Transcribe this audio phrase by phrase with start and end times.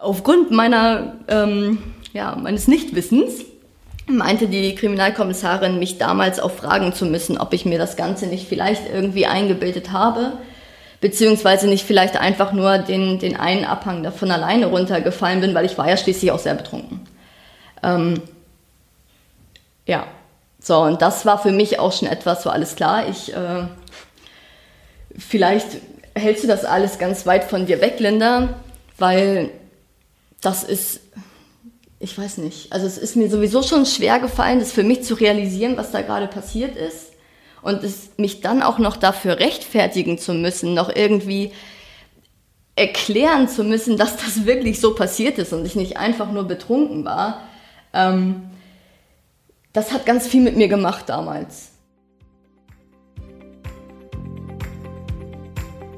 [0.00, 3.44] Aufgrund meiner, ähm, ja, meines Nichtwissens
[4.06, 8.48] meinte die Kriminalkommissarin, mich damals auch fragen zu müssen, ob ich mir das Ganze nicht
[8.48, 10.34] vielleicht irgendwie eingebildet habe,
[11.00, 15.76] beziehungsweise nicht vielleicht einfach nur den, den einen Abhang davon alleine runtergefallen bin, weil ich
[15.76, 17.00] war ja schließlich auch sehr betrunken.
[17.82, 18.22] Ähm,
[19.84, 20.06] ja,
[20.60, 23.66] so, und das war für mich auch schon etwas, so alles klar, ich, äh,
[25.16, 25.66] vielleicht
[26.14, 28.48] hältst du das alles ganz weit von dir weg, Linda,
[28.96, 29.50] weil
[30.40, 31.00] das ist,
[31.98, 35.14] ich weiß nicht, also es ist mir sowieso schon schwer gefallen, das für mich zu
[35.14, 37.12] realisieren, was da gerade passiert ist.
[37.60, 41.52] Und es, mich dann auch noch dafür rechtfertigen zu müssen, noch irgendwie
[42.76, 47.04] erklären zu müssen, dass das wirklich so passiert ist und ich nicht einfach nur betrunken
[47.04, 47.42] war,
[47.92, 48.50] ähm,
[49.72, 51.72] das hat ganz viel mit mir gemacht damals.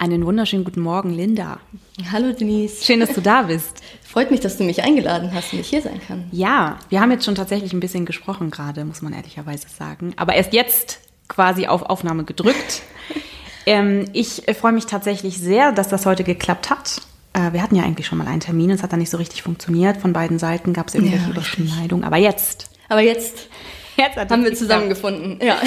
[0.00, 1.60] Einen wunderschönen guten Morgen, Linda.
[2.10, 2.82] Hallo Denise.
[2.82, 3.82] Schön, dass du da bist.
[4.02, 6.24] Freut mich, dass du mich eingeladen hast und ich hier sein kann.
[6.32, 10.14] Ja, wir haben jetzt schon tatsächlich ein bisschen gesprochen gerade, muss man ehrlicherweise sagen.
[10.16, 12.80] Aber erst jetzt quasi auf Aufnahme gedrückt.
[13.66, 17.02] ähm, ich freue mich tatsächlich sehr, dass das heute geklappt hat.
[17.34, 19.42] Äh, wir hatten ja eigentlich schon mal einen Termin, es hat dann nicht so richtig
[19.42, 19.98] funktioniert.
[19.98, 22.04] Von beiden Seiten gab es irgendwelche ja, Überschneidungen.
[22.04, 22.70] Aber jetzt.
[22.88, 23.48] Aber jetzt
[24.00, 25.38] Jetzt haben wir zusammengefunden.
[25.42, 25.58] Ja.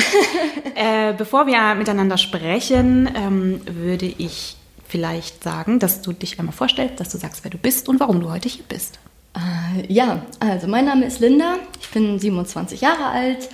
[0.76, 7.00] äh, bevor wir miteinander sprechen, ähm, würde ich vielleicht sagen, dass du dich einmal vorstellst,
[7.00, 8.98] dass du sagst, wer du bist und warum du heute hier bist.
[9.36, 13.50] Äh, ja, also mein Name ist Linda, ich bin 27 Jahre alt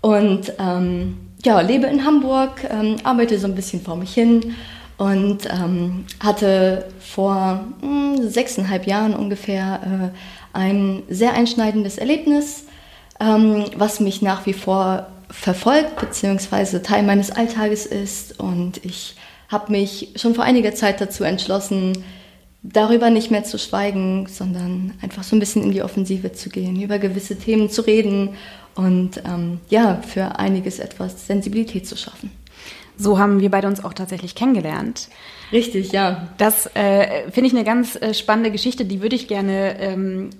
[0.00, 4.54] und ähm, ja, lebe in Hamburg, ähm, arbeite so ein bisschen vor mich hin
[4.96, 12.66] und ähm, hatte vor mh, hm, sechseinhalb Jahren ungefähr äh, ein sehr einschneidendes Erlebnis
[13.20, 18.40] ähm, was mich nach wie vor verfolgt, beziehungsweise Teil meines Alltages ist.
[18.40, 19.16] Und ich
[19.48, 22.04] habe mich schon vor einiger Zeit dazu entschlossen,
[22.62, 26.80] darüber nicht mehr zu schweigen, sondern einfach so ein bisschen in die Offensive zu gehen,
[26.80, 28.30] über gewisse Themen zu reden
[28.74, 32.30] und ähm, ja, für einiges etwas Sensibilität zu schaffen.
[32.96, 35.08] So haben wir beide uns auch tatsächlich kennengelernt.
[35.52, 36.28] Richtig, ja.
[36.38, 40.30] Das äh, finde ich eine ganz äh, spannende Geschichte, die würde ich gerne ähm,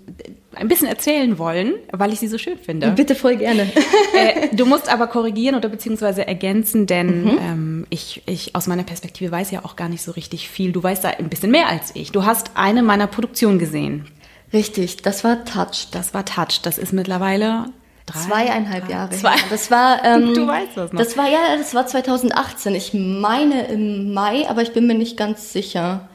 [0.54, 2.90] ein bisschen erzählen wollen, weil ich sie so schön finde.
[2.92, 3.62] Bitte voll gerne.
[4.14, 7.38] äh, du musst aber korrigieren oder beziehungsweise ergänzen, denn mhm.
[7.40, 10.72] ähm, ich, ich aus meiner Perspektive weiß ja auch gar nicht so richtig viel.
[10.72, 12.12] Du weißt da ein bisschen mehr als ich.
[12.12, 14.06] Du hast eine meiner Produktionen gesehen.
[14.52, 15.88] Richtig, das war Touch.
[15.92, 16.60] Das war Touch.
[16.62, 17.66] Das ist mittlerweile
[18.12, 19.10] Drei, Zweieinhalb drei, Jahre.
[19.10, 19.34] Zwei.
[19.48, 21.00] Das war, ähm, du weißt das noch.
[21.00, 22.74] Das war ja, das war 2018.
[22.74, 26.08] Ich meine im Mai, aber ich bin mir nicht ganz sicher.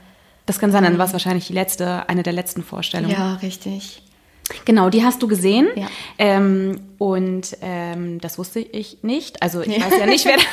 [0.46, 3.12] Das kann sein, dann war es wahrscheinlich die letzte, eine der letzten Vorstellungen.
[3.12, 4.04] Ja, richtig.
[4.66, 5.68] Genau, die hast du gesehen.
[5.76, 5.88] Ja.
[6.20, 9.42] Ähm, und ähm, das wusste ich nicht.
[9.42, 10.44] Also ich weiß ja nicht, wer da,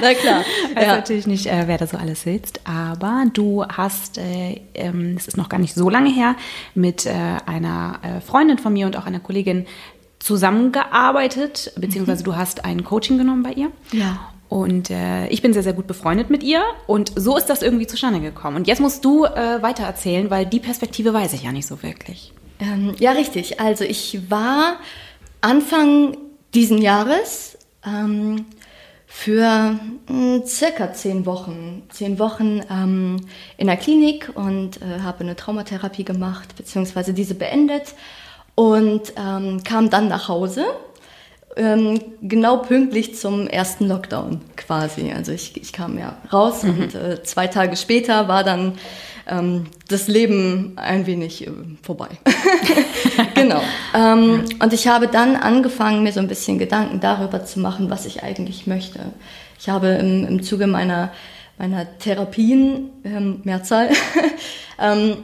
[0.00, 0.44] Na klar.
[0.74, 0.96] weiß ja.
[0.96, 2.60] natürlich nicht, äh, wer da so alles sitzt.
[2.64, 6.34] Aber du hast, äh, ähm, es ist noch gar nicht so lange her,
[6.74, 7.12] mit äh,
[7.44, 9.66] einer äh, Freundin von mir und auch einer Kollegin
[10.24, 12.24] zusammengearbeitet, beziehungsweise mhm.
[12.24, 13.70] du hast ein Coaching genommen bei ihr.
[13.92, 14.30] Ja.
[14.48, 16.62] Und äh, ich bin sehr, sehr gut befreundet mit ihr.
[16.86, 18.56] Und so ist das irgendwie zustande gekommen.
[18.56, 21.82] Und jetzt musst du äh, weiter erzählen, weil die Perspektive weiß ich ja nicht so
[21.82, 22.32] wirklich.
[22.58, 23.60] Ähm, ja, richtig.
[23.60, 24.76] Also ich war
[25.42, 26.16] Anfang
[26.54, 28.46] diesen Jahres ähm,
[29.06, 33.16] für mh, hm, circa zehn Wochen, zehn Wochen ähm,
[33.58, 37.94] in der Klinik und äh, habe eine Traumatherapie gemacht, beziehungsweise diese beendet
[38.54, 40.64] und ähm, kam dann nach Hause,
[41.56, 45.12] ähm, genau pünktlich zum ersten Lockdown quasi.
[45.12, 46.70] Also ich, ich kam ja raus mhm.
[46.70, 48.78] und äh, zwei Tage später war dann
[49.26, 51.50] ähm, das Leben ein wenig äh,
[51.82, 52.08] vorbei.
[53.34, 53.62] genau.
[53.94, 58.04] Ähm, und ich habe dann angefangen, mir so ein bisschen Gedanken darüber zu machen, was
[58.04, 59.00] ich eigentlich möchte.
[59.58, 61.12] Ich habe im, im Zuge meiner,
[61.58, 63.90] meiner Therapien, ähm, Mehrzahl,
[64.80, 65.18] ähm,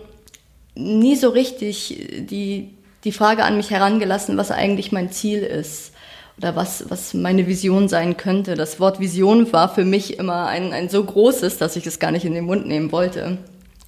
[0.75, 2.71] nie so richtig die
[3.05, 5.93] die Frage an mich herangelassen, was eigentlich mein Ziel ist
[6.37, 8.55] oder was, was meine Vision sein könnte.
[8.55, 12.11] Das Wort Vision war für mich immer ein, ein so großes, dass ich es gar
[12.11, 13.39] nicht in den Mund nehmen wollte.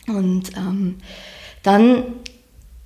[0.06, 0.98] Und ähm,
[1.62, 2.04] dann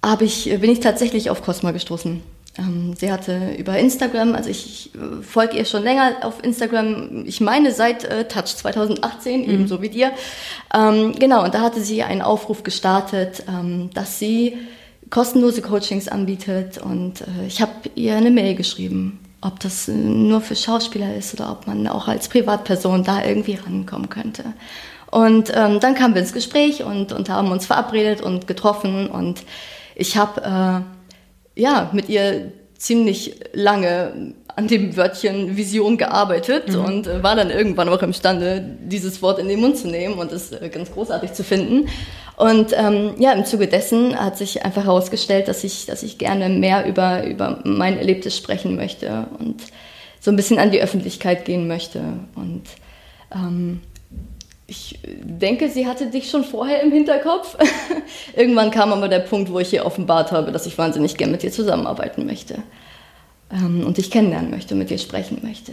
[0.04, 2.22] hab ich, bin ich tatsächlich auf Cosma gestoßen.
[2.58, 7.24] Ähm, sie hatte über Instagram, also ich, ich äh, folge ihr schon länger auf Instagram,
[7.26, 9.50] ich meine seit äh, Touch 2018, mhm.
[9.50, 10.12] ebenso wie dir.
[10.74, 14.56] Ähm, genau, und da hatte sie einen Aufruf gestartet, ähm, dass sie
[15.10, 16.78] kostenlose Coachings anbietet.
[16.78, 21.52] Und äh, ich habe ihr eine Mail geschrieben, ob das nur für Schauspieler ist oder
[21.52, 24.44] ob man auch als Privatperson da irgendwie rankommen könnte.
[25.10, 29.08] Und ähm, dann kamen wir ins Gespräch und, und haben uns verabredet und getroffen.
[29.08, 29.42] Und
[29.94, 30.84] ich habe
[31.56, 36.84] äh, ja mit ihr ziemlich lange an dem Wörtchen Vision gearbeitet mhm.
[36.84, 40.32] und äh, war dann irgendwann auch imstande, dieses Wort in den Mund zu nehmen und
[40.32, 41.88] es äh, ganz großartig zu finden.
[42.36, 46.50] Und ähm, ja, im Zuge dessen hat sich einfach herausgestellt, dass ich, dass ich gerne
[46.50, 49.62] mehr über, über mein Erlebtes sprechen möchte und
[50.20, 52.00] so ein bisschen an die Öffentlichkeit gehen möchte.
[52.34, 52.64] Und
[53.34, 53.80] ähm,
[54.66, 57.56] ich denke, sie hatte dich schon vorher im Hinterkopf.
[58.36, 61.42] Irgendwann kam aber der Punkt, wo ich ihr offenbart habe, dass ich wahnsinnig gerne mit
[61.42, 62.62] dir zusammenarbeiten möchte
[63.50, 65.72] ähm, und dich kennenlernen möchte, mit dir sprechen möchte.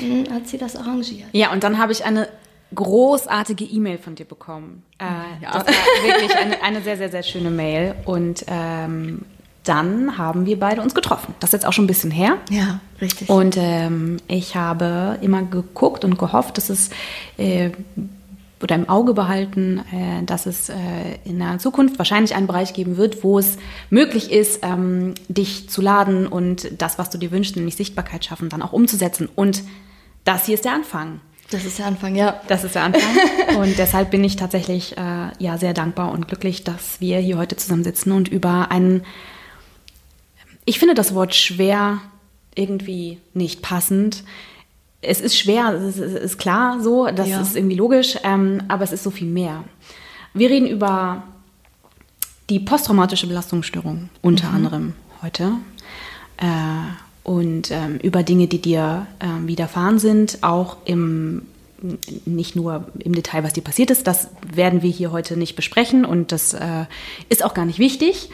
[0.00, 1.28] Und dann hat sie das arrangiert.
[1.32, 2.26] Ja, und dann habe ich eine
[2.74, 4.82] großartige E-Mail von dir bekommen.
[4.98, 5.04] Äh,
[5.42, 5.52] ja.
[5.52, 7.94] Das war wirklich eine, eine, sehr, sehr, sehr schöne Mail.
[8.04, 9.22] Und ähm,
[9.64, 11.34] dann haben wir beide uns getroffen.
[11.40, 12.36] Das ist jetzt auch schon ein bisschen her.
[12.50, 13.28] Ja, richtig.
[13.28, 16.90] Und ähm, ich habe immer geguckt und gehofft, dass es
[17.38, 17.70] äh,
[18.62, 20.74] oder im Auge behalten, äh, dass es äh,
[21.24, 23.58] in der Zukunft wahrscheinlich einen Bereich geben wird, wo es
[23.90, 28.48] möglich ist, ähm, dich zu laden und das, was du dir wünschst, nämlich Sichtbarkeit schaffen,
[28.48, 29.28] dann auch umzusetzen.
[29.34, 29.62] Und
[30.24, 31.20] das hier ist der Anfang.
[31.54, 32.40] Das ist der Anfang, ja.
[32.48, 33.16] Das ist der Anfang.
[33.58, 37.54] und deshalb bin ich tatsächlich äh, ja sehr dankbar und glücklich, dass wir hier heute
[37.54, 39.04] zusammensitzen und über einen,
[40.64, 42.00] ich finde das Wort schwer
[42.56, 44.24] irgendwie nicht passend,
[45.00, 47.40] es ist schwer, es ist, ist klar so, das ja.
[47.40, 49.62] ist irgendwie logisch, ähm, aber es ist so viel mehr.
[50.32, 51.22] Wir reden über
[52.50, 54.54] die posttraumatische Belastungsstörung unter mhm.
[54.56, 54.92] anderem
[55.22, 55.52] heute
[56.38, 61.42] äh, und ähm, über Dinge, die dir äh, widerfahren sind, auch im
[62.24, 66.06] nicht nur im Detail, was dir passiert ist, das werden wir hier heute nicht besprechen
[66.06, 66.86] und das äh,
[67.28, 68.30] ist auch gar nicht wichtig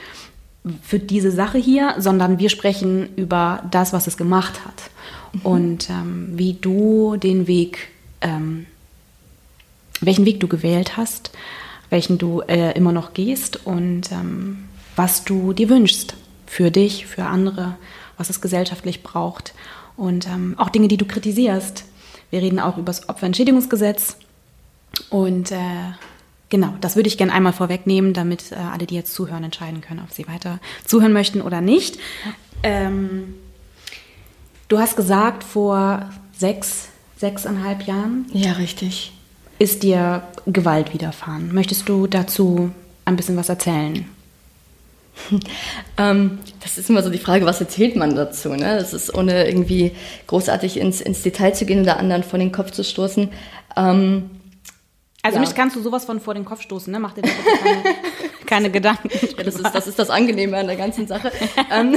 [0.82, 4.90] für diese Sache hier, sondern wir sprechen über das, was es gemacht hat
[5.32, 5.40] mhm.
[5.42, 7.88] und ähm, wie du den Weg,
[8.20, 8.66] ähm,
[10.00, 11.32] welchen Weg du gewählt hast,
[11.88, 16.14] welchen du äh, immer noch gehst und ähm, was du dir wünschst
[16.50, 17.76] für dich, für andere,
[18.16, 19.54] was es gesellschaftlich braucht
[19.96, 21.84] und ähm, auch Dinge, die du kritisierst.
[22.30, 24.16] Wir reden auch über das Opferentschädigungsgesetz
[25.08, 25.56] und äh,
[26.52, 30.00] Genau, das würde ich gerne einmal vorwegnehmen, damit äh, alle, die jetzt zuhören, entscheiden können,
[30.04, 31.96] ob sie weiter zuhören möchten oder nicht.
[32.64, 33.34] Ähm,
[34.70, 38.26] Du hast gesagt, vor sechs, sechseinhalb Jahren.
[38.32, 39.12] Ja, richtig.
[39.58, 41.52] Ist dir Gewalt widerfahren.
[41.52, 42.70] Möchtest du dazu
[43.04, 44.06] ein bisschen was erzählen?
[45.98, 48.50] ähm, das ist immer so die Frage, was erzählt man dazu?
[48.50, 48.76] Ne?
[48.76, 49.92] Das ist ohne irgendwie
[50.26, 53.28] großartig ins, ins Detail zu gehen oder anderen vor den Kopf zu stoßen.
[53.76, 54.30] Ähm,
[55.22, 55.40] also ja.
[55.40, 56.98] mich kannst du sowas von vor den Kopf stoßen, ne?
[56.98, 57.82] Mach dir keine,
[58.46, 59.10] keine Gedanken.
[59.10, 61.30] Ja, das, ist, das ist das Angenehme an der ganzen Sache.
[61.70, 61.96] ähm,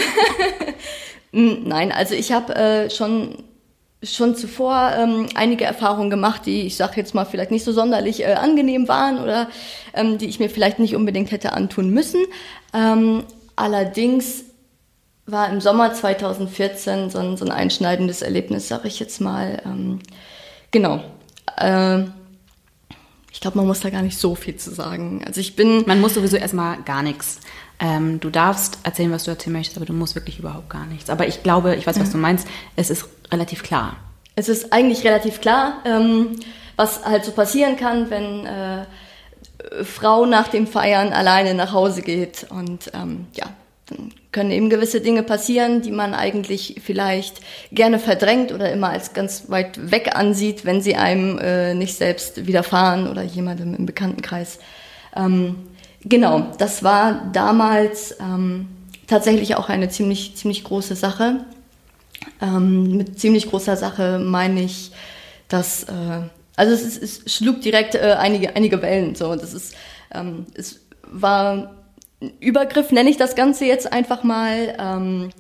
[1.32, 3.38] hm, nein, also ich habe äh, schon
[4.04, 8.24] schon zuvor ähm, einige Erfahrungen gemacht, die ich sage jetzt mal vielleicht nicht so sonderlich
[8.24, 9.48] äh, angenehm waren oder
[9.94, 12.22] ähm, die ich mir vielleicht nicht unbedingt hätte antun müssen.
[12.74, 13.24] Ähm,
[13.56, 14.46] allerdings
[15.26, 19.62] war im Sommer 2014 so ein, so ein einschneidendes Erlebnis, sage ich jetzt mal.
[19.66, 20.00] Ähm,
[20.72, 21.02] genau.
[21.58, 22.04] Äh,
[23.32, 25.24] ich glaube, man muss da gar nicht so viel zu sagen.
[25.26, 25.84] Also ich bin.
[25.88, 27.40] Man muss sowieso erstmal gar nichts.
[27.84, 31.10] Ähm, du darfst erzählen, was du erzählen möchtest, aber du musst wirklich überhaupt gar nichts.
[31.10, 33.98] Aber ich glaube, ich weiß, was du meinst, es ist relativ klar.
[34.36, 36.40] Es ist eigentlich relativ klar, ähm,
[36.78, 38.86] was halt so passieren kann, wenn äh,
[39.84, 42.48] Frau nach dem Feiern alleine nach Hause geht.
[42.50, 43.48] Und ähm, ja,
[43.88, 47.42] dann können eben gewisse Dinge passieren, die man eigentlich vielleicht
[47.74, 52.48] gerne verdrängt oder immer als ganz weit weg ansieht, wenn sie einem äh, nicht selbst
[52.48, 54.60] widerfahren oder jemandem im Bekanntenkreis.
[55.18, 55.58] Ähm,
[56.06, 58.68] Genau, das war damals ähm,
[59.08, 61.46] tatsächlich auch eine ziemlich, ziemlich große Sache.
[62.42, 64.92] Ähm, mit ziemlich großer Sache meine ich,
[65.48, 66.22] dass, äh,
[66.56, 69.16] also es, es, schlug direkt äh, einige, einige Wellen.
[69.16, 69.36] So.
[69.36, 69.76] Das ist,
[70.14, 71.76] ähm, es war
[72.22, 75.32] ein Übergriff, nenne ich das Ganze jetzt einfach mal.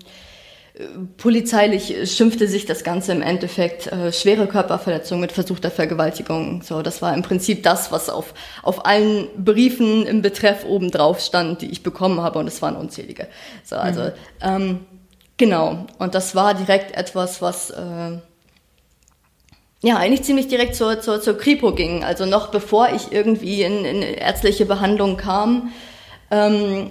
[1.17, 6.63] Polizeilich schimpfte sich das Ganze im Endeffekt äh, schwere Körperverletzung mit versuchter Vergewaltigung.
[6.63, 11.19] So, das war im Prinzip das, was auf, auf allen Briefen im Betreff oben drauf
[11.19, 13.27] stand, die ich bekommen habe, und es waren unzählige.
[13.63, 14.11] So, also mhm.
[14.41, 14.79] ähm,
[15.37, 15.85] genau.
[15.99, 18.17] Und das war direkt etwas, was äh,
[19.83, 22.03] ja eigentlich ziemlich direkt zur, zur, zur Kripo ging.
[22.03, 25.71] Also noch bevor ich irgendwie in, in ärztliche Behandlung kam,
[26.31, 26.89] ähm,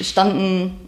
[0.00, 0.87] standen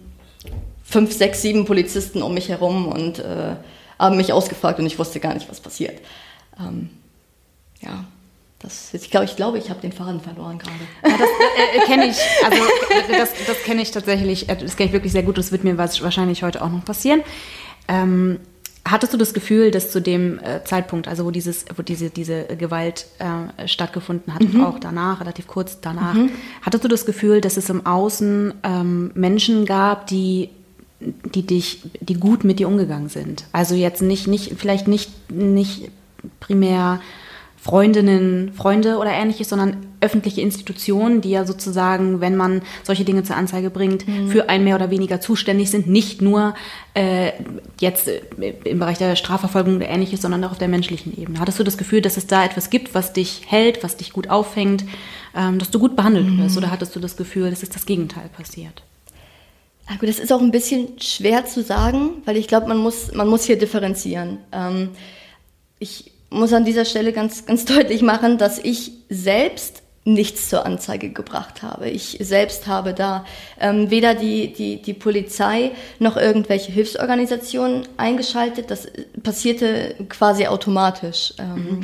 [0.90, 3.54] fünf, sechs, sieben Polizisten um mich herum und äh,
[3.99, 6.00] haben mich ausgefragt und ich wusste gar nicht, was passiert.
[6.59, 6.90] Ähm,
[7.80, 8.04] ja.
[8.59, 10.75] Das, ich glaube, ich, glaube, ich habe den Faden verloren gerade.
[11.02, 12.18] Ja, das äh, äh kenne ich.
[12.44, 12.62] Also
[13.11, 14.50] das, das kenne ich tatsächlich.
[14.50, 15.38] Äh, das kenne ich wirklich sehr gut.
[15.38, 17.23] Das wird mir wahrscheinlich heute auch noch passieren.
[17.88, 18.38] Ähm,
[18.85, 22.44] hattest du das Gefühl, dass zu dem äh, Zeitpunkt, also wo dieses, wo diese diese
[22.44, 24.62] Gewalt äh, stattgefunden hat, mhm.
[24.62, 26.30] auch danach, relativ kurz danach, mhm.
[26.61, 30.50] hattest du das Gefühl, dass es im Außen ähm, Menschen gab, die
[31.00, 33.45] die dich, die gut mit dir umgegangen sind?
[33.52, 35.90] Also jetzt nicht, nicht, vielleicht nicht, nicht
[36.38, 37.00] primär
[37.62, 43.37] Freundinnen, Freunde oder ähnliches, sondern öffentliche Institutionen, die ja sozusagen, wenn man solche Dinge zur
[43.37, 44.28] Anzeige bringt, mhm.
[44.28, 45.87] für ein mehr oder weniger zuständig sind.
[45.87, 46.54] Nicht nur
[46.95, 47.33] äh,
[47.78, 48.23] jetzt äh,
[48.64, 51.38] im Bereich der Strafverfolgung oder ähnliches, sondern auch auf der menschlichen Ebene.
[51.38, 54.30] Hattest du das Gefühl, dass es da etwas gibt, was dich hält, was dich gut
[54.30, 54.87] auffängt,
[55.37, 56.38] ähm, dass du gut behandelt mhm.
[56.38, 56.57] wirst?
[56.57, 58.83] Oder hattest du das Gefühl, dass es das Gegenteil passiert?
[59.99, 63.28] Gut, das ist auch ein bisschen schwer zu sagen, weil ich glaube, man muss, man
[63.28, 64.38] muss hier differenzieren.
[64.52, 64.90] Ähm,
[65.78, 71.11] ich muss an dieser Stelle ganz, ganz deutlich machen, dass ich selbst nichts zur Anzeige
[71.11, 71.90] gebracht habe.
[71.90, 73.25] Ich selbst habe da
[73.61, 78.70] ähm, weder die, die, die Polizei noch irgendwelche Hilfsorganisationen eingeschaltet.
[78.70, 78.88] Das
[79.23, 81.35] passierte quasi automatisch.
[81.38, 81.80] Ähm, mhm.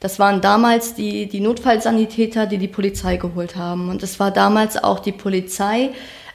[0.00, 3.88] Das waren damals die, die Notfallsanitäter, die die Polizei geholt haben.
[3.88, 5.90] Und es war damals auch die Polizei,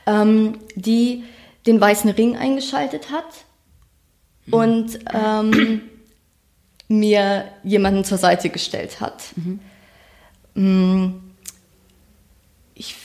[0.07, 1.23] ähm, die
[1.67, 3.25] den Weißen Ring eingeschaltet hat.
[4.47, 4.53] Mhm.
[4.53, 5.81] Und ähm,
[6.87, 9.21] mir jemanden zur Seite gestellt hat.
[9.35, 9.59] Mhm.
[10.55, 11.13] Mm,
[12.73, 12.95] ich,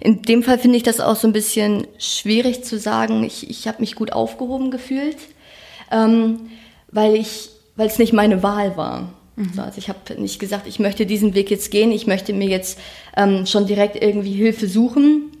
[0.00, 3.68] in dem Fall finde ich das auch so ein bisschen schwierig zu sagen, ich, ich
[3.68, 5.18] habe mich gut aufgehoben gefühlt,
[5.90, 6.50] ähm,
[6.90, 9.12] weil ich, weil es nicht meine Wahl war.
[9.36, 9.58] Mhm.
[9.58, 12.78] Also ich habe nicht gesagt, ich möchte diesen Weg jetzt gehen, ich möchte mir jetzt
[13.16, 15.33] ähm, schon direkt irgendwie Hilfe suchen.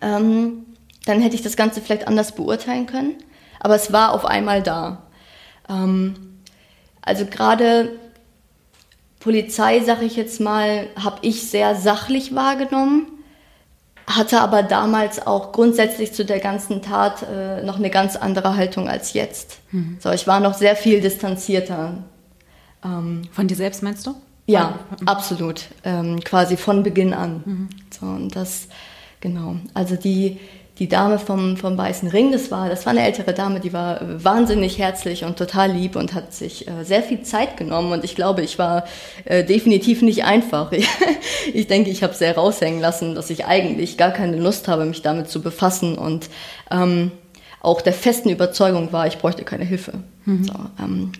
[0.00, 0.66] Ähm,
[1.06, 3.14] dann hätte ich das Ganze vielleicht anders beurteilen können.
[3.60, 5.02] Aber es war auf einmal da.
[5.68, 6.14] Ähm,
[7.02, 7.98] also gerade
[9.20, 13.06] Polizei, sag ich jetzt mal, habe ich sehr sachlich wahrgenommen,
[14.06, 18.88] hatte aber damals auch grundsätzlich zu der ganzen Tat äh, noch eine ganz andere Haltung
[18.88, 19.58] als jetzt.
[19.72, 19.98] Mhm.
[20.00, 22.04] So, ich war noch sehr viel distanzierter.
[22.84, 24.14] Ähm, von dir selbst meinst du?
[24.46, 25.08] Ja, mhm.
[25.08, 25.66] absolut.
[25.84, 27.42] Ähm, quasi von Beginn an.
[27.44, 27.68] Mhm.
[27.90, 28.68] So, und das,
[29.20, 29.56] genau.
[29.74, 30.38] Also die,
[30.78, 34.00] die Dame vom, vom Weißen Ring, das war, das war eine ältere Dame, die war
[34.22, 37.92] wahnsinnig herzlich und total lieb und hat sich äh, sehr viel Zeit genommen.
[37.92, 38.84] Und ich glaube, ich war
[39.24, 40.72] äh, definitiv nicht einfach.
[41.54, 45.00] Ich, denke, ich habe sehr raushängen lassen, dass ich eigentlich gar keine Lust habe, mich
[45.00, 46.28] damit zu befassen und
[46.70, 47.10] ähm,
[47.60, 49.94] auch der festen Überzeugung war, ich bräuchte keine Hilfe.
[50.26, 50.44] Mhm.
[50.44, 51.12] So, ähm,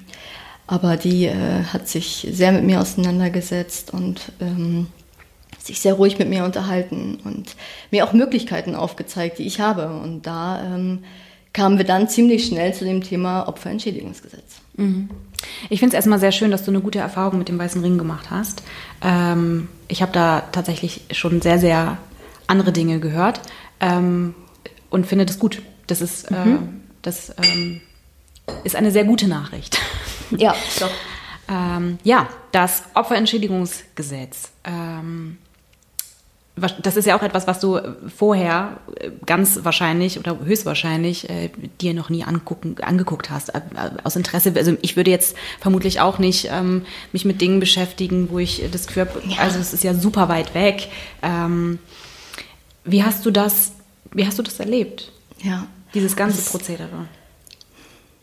[0.66, 4.88] aber die äh, hat sich sehr mit mir auseinandergesetzt und ähm,
[5.68, 7.54] sich sehr ruhig mit mir unterhalten und
[7.90, 9.88] mir auch Möglichkeiten aufgezeigt, die ich habe.
[9.88, 11.04] Und da ähm,
[11.52, 14.60] kamen wir dann ziemlich schnell zu dem Thema Opferentschädigungsgesetz.
[14.76, 15.08] Mhm.
[15.70, 17.96] Ich finde es erstmal sehr schön, dass du eine gute Erfahrung mit dem Weißen Ring
[17.98, 18.62] gemacht hast.
[19.02, 21.98] Ähm, ich habe da tatsächlich schon sehr, sehr
[22.46, 23.40] andere Dinge gehört
[23.80, 24.34] ähm,
[24.90, 25.62] und finde das gut.
[25.86, 26.80] Das ist, äh, mhm.
[27.02, 27.80] das ähm,
[28.64, 29.78] ist eine sehr gute Nachricht.
[30.30, 30.90] Ja, doch.
[31.48, 34.50] Ähm, ja, das Opferentschädigungsgesetz.
[34.64, 35.38] Ähm,
[36.82, 37.78] das ist ja auch etwas, was du
[38.14, 41.50] vorher äh, ganz wahrscheinlich oder höchstwahrscheinlich äh,
[41.80, 43.60] dir noch nie angucken, angeguckt hast, äh,
[44.04, 44.52] aus Interesse.
[44.56, 48.86] Also ich würde jetzt vermutlich auch nicht ähm, mich mit Dingen beschäftigen, wo ich das
[48.86, 49.38] Gefühl habe, ja.
[49.38, 50.88] also es ist ja super weit weg.
[51.22, 51.78] Ähm,
[52.84, 53.72] wie hast du das,
[54.12, 55.12] wie hast du das erlebt?
[55.42, 55.66] Ja.
[55.94, 57.06] Dieses ganze das Prozedere.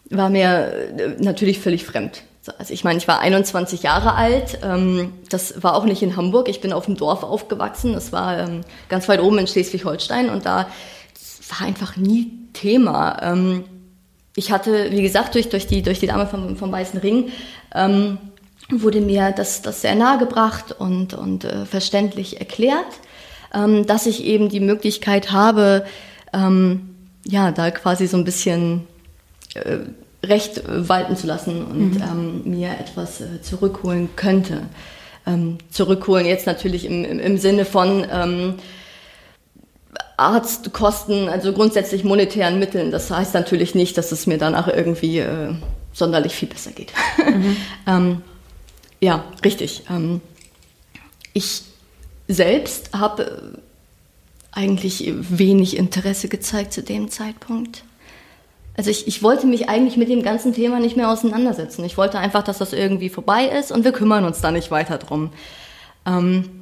[0.09, 2.23] War mir äh, natürlich völlig fremd.
[2.57, 4.59] Also ich meine, ich war 21 Jahre alt.
[4.63, 6.49] Ähm, das war auch nicht in Hamburg.
[6.49, 7.93] Ich bin auf dem Dorf aufgewachsen.
[7.93, 10.67] Das war ähm, ganz weit oben in Schleswig-Holstein und da
[11.49, 13.21] war einfach nie Thema.
[13.21, 13.65] Ähm,
[14.35, 17.31] ich hatte, wie gesagt, durch, durch, die, durch die Dame vom, vom Weißen Ring
[18.69, 22.85] wurde mir das, das sehr nahe gebracht und, und äh, verständlich erklärt,
[23.51, 25.85] dass ich eben die Möglichkeit habe,
[27.25, 28.87] ja, da quasi so ein bisschen
[29.55, 29.79] äh,
[30.25, 32.01] Recht walten zu lassen und mhm.
[32.01, 34.61] ähm, mir etwas äh, zurückholen könnte.
[35.27, 38.55] Ähm, zurückholen jetzt natürlich im, im, im Sinne von ähm,
[40.17, 42.91] Arztkosten, also grundsätzlich monetären Mitteln.
[42.91, 45.53] Das heißt natürlich nicht, dass es mir danach irgendwie äh,
[45.93, 46.93] sonderlich viel besser geht.
[47.17, 47.57] Mhm.
[47.87, 48.21] ähm,
[49.01, 49.83] ja, richtig.
[49.89, 50.21] Ähm,
[51.33, 51.63] ich
[52.27, 53.59] selbst habe
[54.51, 57.83] eigentlich wenig Interesse gezeigt zu dem Zeitpunkt.
[58.77, 61.85] Also ich, ich wollte mich eigentlich mit dem ganzen Thema nicht mehr auseinandersetzen.
[61.85, 64.97] Ich wollte einfach, dass das irgendwie vorbei ist und wir kümmern uns da nicht weiter
[64.97, 65.31] drum.
[66.05, 66.61] Ähm,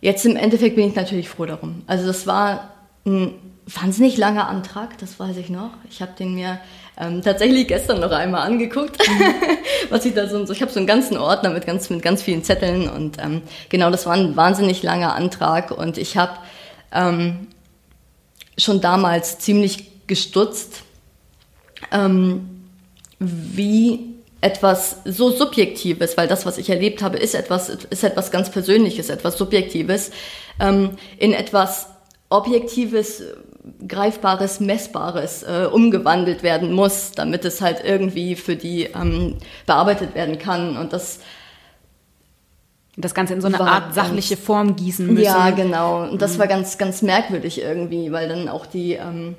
[0.00, 1.82] jetzt im Endeffekt bin ich natürlich froh darum.
[1.86, 2.72] Also das war
[3.06, 3.34] ein
[3.66, 5.70] wahnsinnig langer Antrag, das weiß ich noch.
[5.90, 6.60] Ich habe den mir
[6.98, 8.98] ähm, tatsächlich gestern noch einmal angeguckt,
[9.90, 12.44] was ich da so, ich habe so einen ganzen Ordner mit ganz mit ganz vielen
[12.44, 16.32] Zetteln und ähm, genau, das war ein wahnsinnig langer Antrag und ich habe
[16.92, 17.48] ähm,
[18.56, 20.82] schon damals ziemlich gestutzt,
[21.92, 22.62] ähm,
[23.18, 28.50] wie etwas so Subjektives, weil das, was ich erlebt habe, ist etwas, ist etwas ganz
[28.50, 30.10] Persönliches, etwas Subjektives,
[30.60, 31.88] ähm, in etwas
[32.28, 33.22] Objektives,
[33.86, 40.38] Greifbares, Messbares äh, umgewandelt werden muss, damit es halt irgendwie für die ähm, bearbeitet werden
[40.38, 40.76] kann.
[40.76, 41.20] Und das
[42.98, 45.22] das Ganze in so eine Art sachliche Form gießen müssen.
[45.22, 46.04] Ja, genau.
[46.04, 46.38] Und das mhm.
[46.38, 49.36] war ganz, ganz merkwürdig irgendwie, weil dann auch die, ähm,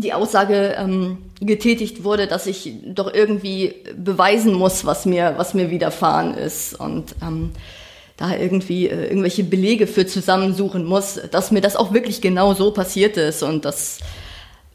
[0.00, 5.70] die Aussage ähm, getätigt wurde, dass ich doch irgendwie beweisen muss, was mir, was mir
[5.70, 6.78] widerfahren ist.
[6.78, 7.50] Und ähm,
[8.18, 12.72] da irgendwie äh, irgendwelche Belege für zusammensuchen muss, dass mir das auch wirklich genau so
[12.72, 13.42] passiert ist.
[13.42, 14.00] Und das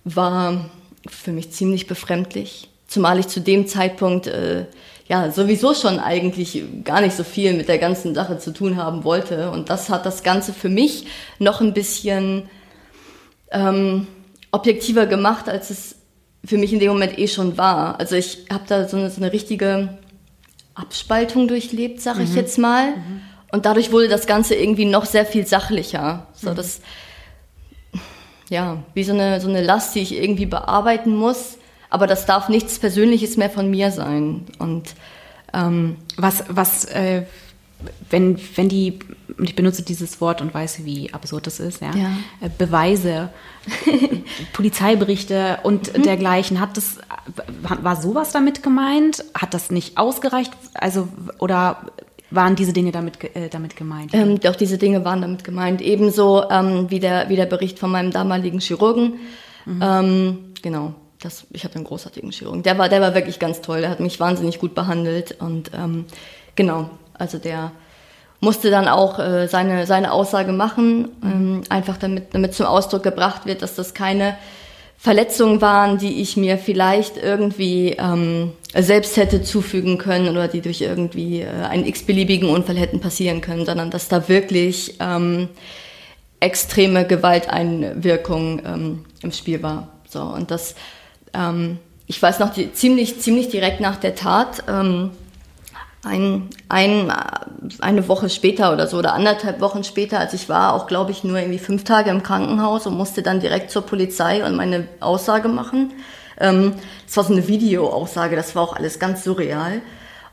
[0.05, 0.69] war
[1.07, 4.65] für mich ziemlich befremdlich, zumal ich zu dem Zeitpunkt äh,
[5.07, 9.03] ja sowieso schon eigentlich gar nicht so viel mit der ganzen Sache zu tun haben
[9.03, 9.51] wollte.
[9.51, 11.05] Und das hat das Ganze für mich
[11.37, 12.49] noch ein bisschen
[13.51, 14.07] ähm,
[14.53, 15.95] objektiver gemacht, als es
[16.45, 17.99] für mich in dem Moment eh schon war.
[17.99, 19.97] Also ich habe da so eine, so eine richtige
[20.75, 22.35] Abspaltung durchlebt, sag ich mhm.
[22.35, 22.91] jetzt mal.
[22.91, 23.21] Mhm.
[23.51, 26.27] Und dadurch wurde das Ganze irgendwie noch sehr viel sachlicher.
[26.33, 26.55] So mhm.
[26.55, 26.81] das,
[28.49, 31.57] ja, wie so eine, so eine Last, die ich irgendwie bearbeiten muss.
[31.89, 34.45] Aber das darf nichts Persönliches mehr von mir sein.
[34.59, 34.93] Und
[35.53, 37.23] ähm, was, was, äh,
[38.09, 38.99] wenn, wenn die,
[39.37, 42.11] und ich benutze dieses Wort und weiß, wie absurd das ist, ja, ja.
[42.41, 43.29] Äh, Beweise,
[44.53, 46.03] Polizeiberichte und mhm.
[46.03, 46.99] dergleichen, hat das,
[47.61, 49.23] war sowas damit gemeint?
[49.33, 50.51] Hat das nicht ausgereicht?
[50.73, 51.07] Also,
[51.39, 51.77] oder
[52.33, 54.13] waren diese Dinge damit, äh, damit gemeint?
[54.13, 55.81] Ähm, doch, diese Dinge waren damit gemeint.
[55.81, 59.13] Ebenso ähm, wie, der, wie der Bericht von meinem damaligen Chirurgen.
[59.65, 59.81] Mhm.
[59.81, 60.95] Ähm, genau.
[61.21, 62.63] Das, ich hatte einen großartigen Chirurgen.
[62.63, 63.81] Der war, der war wirklich ganz toll.
[63.81, 65.39] Der hat mich wahnsinnig gut behandelt.
[65.39, 66.05] Und ähm,
[66.55, 66.89] genau,
[67.23, 67.71] also der
[68.41, 73.45] musste dann auch äh, seine, seine Aussage machen, ähm, einfach damit, damit zum Ausdruck gebracht
[73.45, 74.35] wird, dass das keine
[74.97, 80.81] Verletzungen waren, die ich mir vielleicht irgendwie ähm, selbst hätte zufügen können oder die durch
[80.81, 85.47] irgendwie äh, einen x-beliebigen Unfall hätten passieren können, sondern dass da wirklich ähm,
[86.41, 89.87] extreme Gewalteinwirkung ähm, im Spiel war.
[90.09, 90.75] So und das,
[91.33, 94.65] ähm, ich weiß noch die, ziemlich ziemlich direkt nach der Tat.
[94.67, 95.11] Ähm,
[96.03, 97.11] ein, ein,
[97.79, 101.23] eine Woche später oder so oder anderthalb Wochen später, als ich war, auch glaube ich
[101.23, 105.47] nur irgendwie fünf Tage im Krankenhaus und musste dann direkt zur Polizei und meine Aussage
[105.47, 105.93] machen.
[106.39, 106.73] Ähm,
[107.05, 109.81] das war so eine Videoaussage, das war auch alles ganz surreal.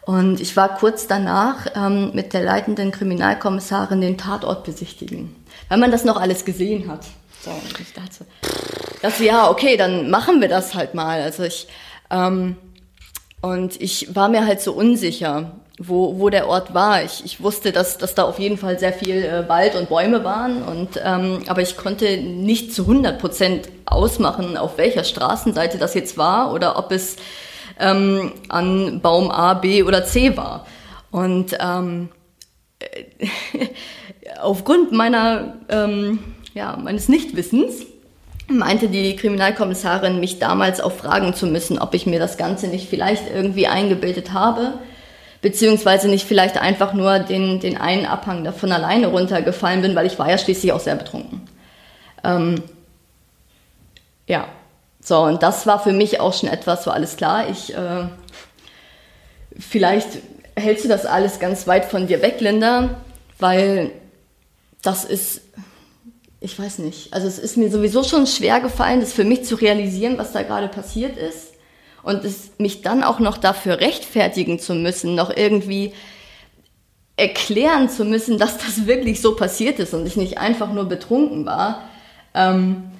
[0.02, 5.36] Und ich war kurz danach ähm, mit der leitenden Kriminalkommissarin den Tatort besichtigen,
[5.68, 7.04] weil man das noch alles gesehen hat.
[7.42, 8.26] So, und ich dachte,
[9.02, 11.20] dachte ja, okay, dann machen wir das halt mal.
[11.22, 11.68] Also ich
[12.10, 12.56] ähm,
[13.40, 17.02] und ich war mir halt so unsicher, wo, wo der Ort war.
[17.02, 20.24] Ich, ich wusste, dass, dass da auf jeden Fall sehr viel äh, Wald und Bäume
[20.24, 25.94] waren, und, ähm, aber ich konnte nicht zu 100 Prozent ausmachen, auf welcher Straßenseite das
[25.94, 27.16] jetzt war oder ob es
[27.78, 30.66] ähm, an Baum A, B oder C war.
[31.10, 32.10] Und ähm,
[34.40, 36.18] aufgrund meiner, ähm,
[36.52, 37.86] ja, meines Nichtwissens
[38.50, 42.88] meinte die Kriminalkommissarin, mich damals auch fragen zu müssen, ob ich mir das Ganze nicht
[42.88, 44.74] vielleicht irgendwie eingebildet habe,
[45.40, 50.18] beziehungsweise nicht vielleicht einfach nur den, den einen Abhang davon alleine runtergefallen bin, weil ich
[50.18, 51.42] war ja schließlich auch sehr betrunken.
[52.24, 52.62] Ähm,
[54.26, 54.48] ja,
[55.02, 57.48] so, und das war für mich auch schon etwas so alles klar.
[57.48, 58.04] Ich, äh,
[59.58, 60.18] vielleicht
[60.56, 62.90] hältst du das alles ganz weit von dir weg, Linda,
[63.38, 63.92] weil
[64.82, 65.42] das ist
[66.40, 67.12] ich weiß nicht.
[67.12, 70.42] Also es ist mir sowieso schon schwer gefallen, das für mich zu realisieren, was da
[70.42, 71.52] gerade passiert ist.
[72.02, 75.92] Und es, mich dann auch noch dafür rechtfertigen zu müssen, noch irgendwie
[77.18, 81.44] erklären zu müssen, dass das wirklich so passiert ist und ich nicht einfach nur betrunken
[81.44, 81.82] war.
[82.32, 82.90] Ähm,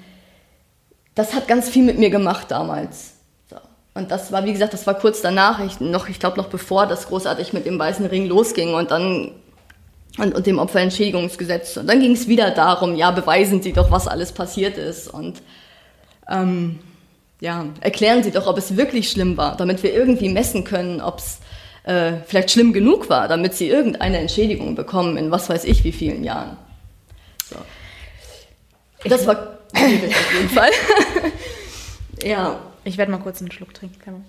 [1.15, 3.13] das hat ganz viel mit mir gemacht damals.
[3.49, 3.55] So.
[3.95, 7.07] Und das war, wie gesagt, das war kurz danach, ich, ich glaube noch bevor das
[7.07, 8.75] großartig mit dem Weißen Ring losging.
[8.75, 9.31] Und dann
[10.17, 11.77] und, und dem Opferentschädigungsgesetz.
[11.77, 15.07] Und dann ging es wieder darum, ja, beweisen Sie doch, was alles passiert ist.
[15.07, 15.41] Und
[16.29, 16.79] ähm,
[17.39, 21.19] ja, erklären Sie doch, ob es wirklich schlimm war, damit wir irgendwie messen können, ob
[21.19, 21.39] es
[21.83, 25.91] äh, vielleicht schlimm genug war, damit Sie irgendeine Entschädigung bekommen in was weiß ich wie
[25.91, 26.57] vielen Jahren.
[27.49, 27.57] So.
[29.09, 30.71] Das war auf jeden Fall.
[32.23, 32.59] ja.
[32.83, 34.25] Ich werde mal kurz einen Schluck trinken.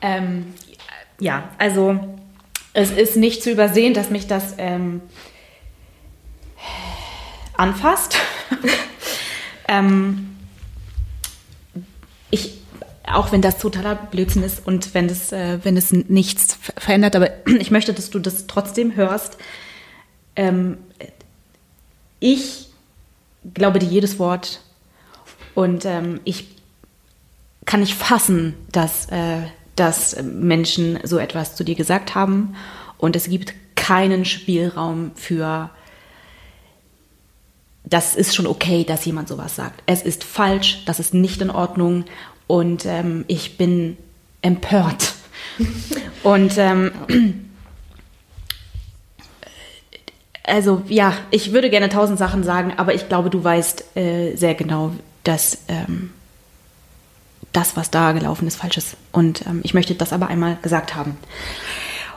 [0.00, 0.54] Ähm,
[1.20, 1.98] ja, also
[2.72, 5.00] es ist nicht zu übersehen, dass mich das ähm,
[7.56, 8.16] anfasst.
[9.68, 10.36] ähm,
[12.30, 12.58] ich,
[13.04, 17.30] auch wenn das totaler Blödsinn ist und wenn es, äh, wenn es nichts verändert, aber
[17.58, 19.38] ich möchte, dass du das trotzdem hörst.
[20.36, 20.78] Ähm,
[22.20, 22.68] ich
[23.54, 24.60] glaube dir jedes Wort
[25.54, 26.48] und ähm, ich
[27.64, 29.42] kann nicht fassen, dass, äh,
[29.78, 32.54] dass Menschen so etwas zu dir gesagt haben
[32.98, 35.70] und es gibt keinen Spielraum für
[37.84, 39.82] das ist schon okay, dass jemand sowas sagt.
[39.86, 42.04] Es ist falsch, das ist nicht in Ordnung
[42.46, 43.96] und ähm, ich bin
[44.42, 45.14] empört.
[46.22, 46.92] und ähm,
[50.44, 54.54] also ja, ich würde gerne tausend Sachen sagen, aber ich glaube, du weißt äh, sehr
[54.54, 54.92] genau,
[55.24, 56.10] dass ähm,
[57.52, 58.96] das, was da gelaufen ist, falsch ist.
[59.12, 61.16] Und ähm, ich möchte das aber einmal gesagt haben.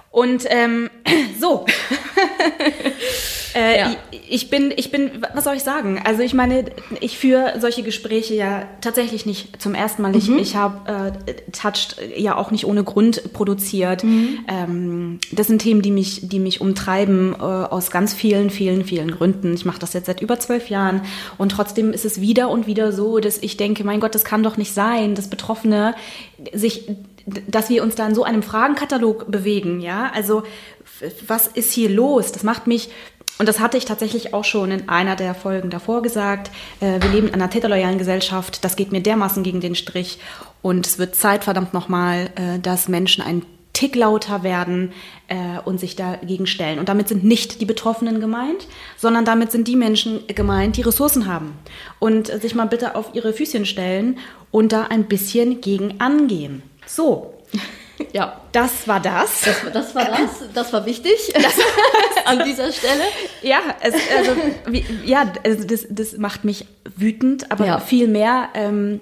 [0.09, 0.89] Und ähm,
[1.39, 1.65] so.
[3.55, 3.95] Äh, ja.
[4.29, 6.01] ich, bin, ich bin, was soll ich sagen?
[6.03, 6.65] Also ich meine,
[6.99, 10.15] ich führe solche Gespräche ja tatsächlich nicht zum ersten Mal.
[10.15, 10.37] Ich, mhm.
[10.37, 14.03] ich habe äh, Touched ja auch nicht ohne Grund produziert.
[14.03, 14.39] Mhm.
[14.47, 19.11] Ähm, das sind Themen, die mich, die mich umtreiben äh, aus ganz vielen, vielen, vielen
[19.11, 19.53] Gründen.
[19.53, 21.01] Ich mache das jetzt seit über zwölf Jahren
[21.37, 24.43] und trotzdem ist es wieder und wieder so, dass ich denke, mein Gott, das kann
[24.43, 25.95] doch nicht sein, dass Betroffene
[26.53, 26.89] sich
[27.47, 30.11] dass wir uns da in so einem Fragenkatalog bewegen, ja?
[30.13, 30.43] Also
[31.27, 32.31] was ist hier los?
[32.31, 32.89] Das macht mich
[33.41, 36.51] und das hatte ich tatsächlich auch schon in einer der Folgen davor gesagt.
[36.79, 38.63] Äh, wir leben in einer täterloyalen Gesellschaft.
[38.63, 40.19] Das geht mir dermaßen gegen den Strich.
[40.61, 44.93] Und es wird Zeit, verdammt nochmal, äh, dass Menschen einen Tick lauter werden
[45.27, 46.77] äh, und sich dagegen stellen.
[46.77, 51.25] Und damit sind nicht die Betroffenen gemeint, sondern damit sind die Menschen gemeint, die Ressourcen
[51.25, 51.53] haben
[51.97, 54.19] und sich mal bitte auf ihre Füßchen stellen
[54.51, 56.61] und da ein bisschen gegen angehen.
[56.85, 57.33] So,
[58.13, 59.41] ja, das war das.
[59.41, 60.53] Das, das war das.
[60.53, 61.53] Das war wichtig das,
[62.25, 63.03] an dieser Stelle.
[63.41, 64.31] Ja, es, also,
[64.67, 67.79] wie, ja, also das, das macht mich wütend, aber ja.
[67.79, 68.99] viel mehr, ähm,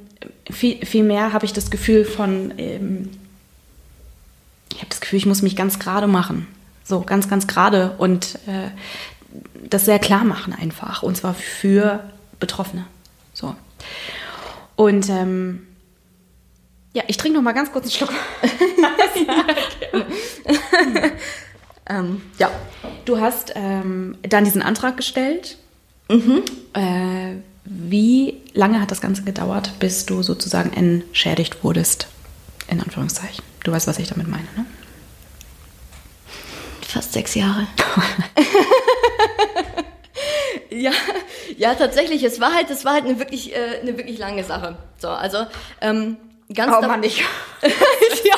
[0.50, 3.10] viel, viel mehr habe ich das Gefühl von, ähm,
[4.72, 6.48] ich habe das Gefühl, ich muss mich ganz gerade machen.
[6.84, 8.70] So, ganz, ganz gerade und äh,
[9.70, 11.04] das sehr klar machen einfach.
[11.04, 12.04] Und zwar für
[12.40, 12.86] Betroffene.
[13.34, 13.56] So.
[14.76, 15.68] Und ähm,
[16.94, 18.12] ja, ich trinke noch mal ganz kurz einen Schluck.
[21.90, 22.52] ähm, ja,
[23.06, 25.58] du hast ähm, dann diesen Antrag gestellt.
[26.10, 26.44] Mhm.
[26.74, 32.08] Äh, wie lange hat das Ganze gedauert, bis du sozusagen entschädigt wurdest?
[32.68, 33.44] In Anführungszeichen.
[33.64, 34.66] Du weißt, was ich damit meine, ne?
[36.82, 37.68] Fast sechs Jahre.
[40.72, 40.92] ja,
[41.58, 42.24] ja, tatsächlich.
[42.24, 44.78] Es war halt, es war halt eine wirklich, äh, eine wirklich lange Sache.
[44.98, 45.46] So, also
[45.82, 46.18] ähm,
[46.54, 47.20] ganz oh, Mann, ich.
[48.24, 48.36] ja,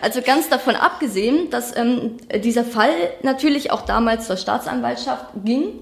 [0.00, 2.90] also ganz davon abgesehen, dass ähm, dieser Fall
[3.22, 5.80] natürlich auch damals zur Staatsanwaltschaft ging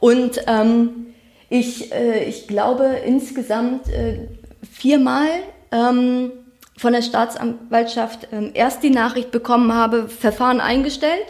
[0.00, 1.14] und ähm,
[1.48, 4.28] ich, äh, ich glaube insgesamt äh,
[4.70, 5.28] viermal
[5.70, 6.32] ähm,
[6.76, 11.26] von der Staatsanwaltschaft äh, erst die Nachricht bekommen habe, Verfahren eingestellt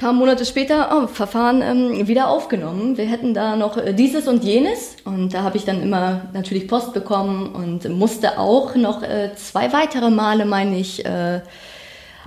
[0.00, 2.96] paar Monate später, oh, Verfahren ähm, wieder aufgenommen.
[2.96, 4.96] Wir hätten da noch äh, dieses und jenes.
[5.04, 9.72] Und da habe ich dann immer natürlich Post bekommen und musste auch noch äh, zwei
[9.72, 11.42] weitere Male, meine ich, äh,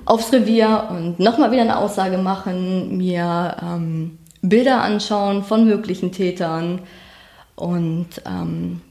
[0.06, 6.82] aufs Revier und nochmal wieder eine Aussage machen, mir ähm, Bilder anschauen von möglichen Tätern
[7.56, 8.82] und ähm,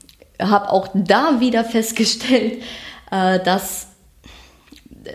[0.41, 2.63] habe auch da wieder festgestellt,
[3.11, 3.87] äh, dass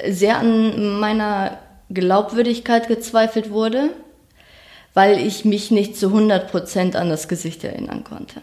[0.09, 1.59] sehr an meiner
[1.90, 3.90] Glaubwürdigkeit gezweifelt wurde,
[4.94, 8.42] weil ich mich nicht zu 100 Prozent an das Gesicht erinnern konnte.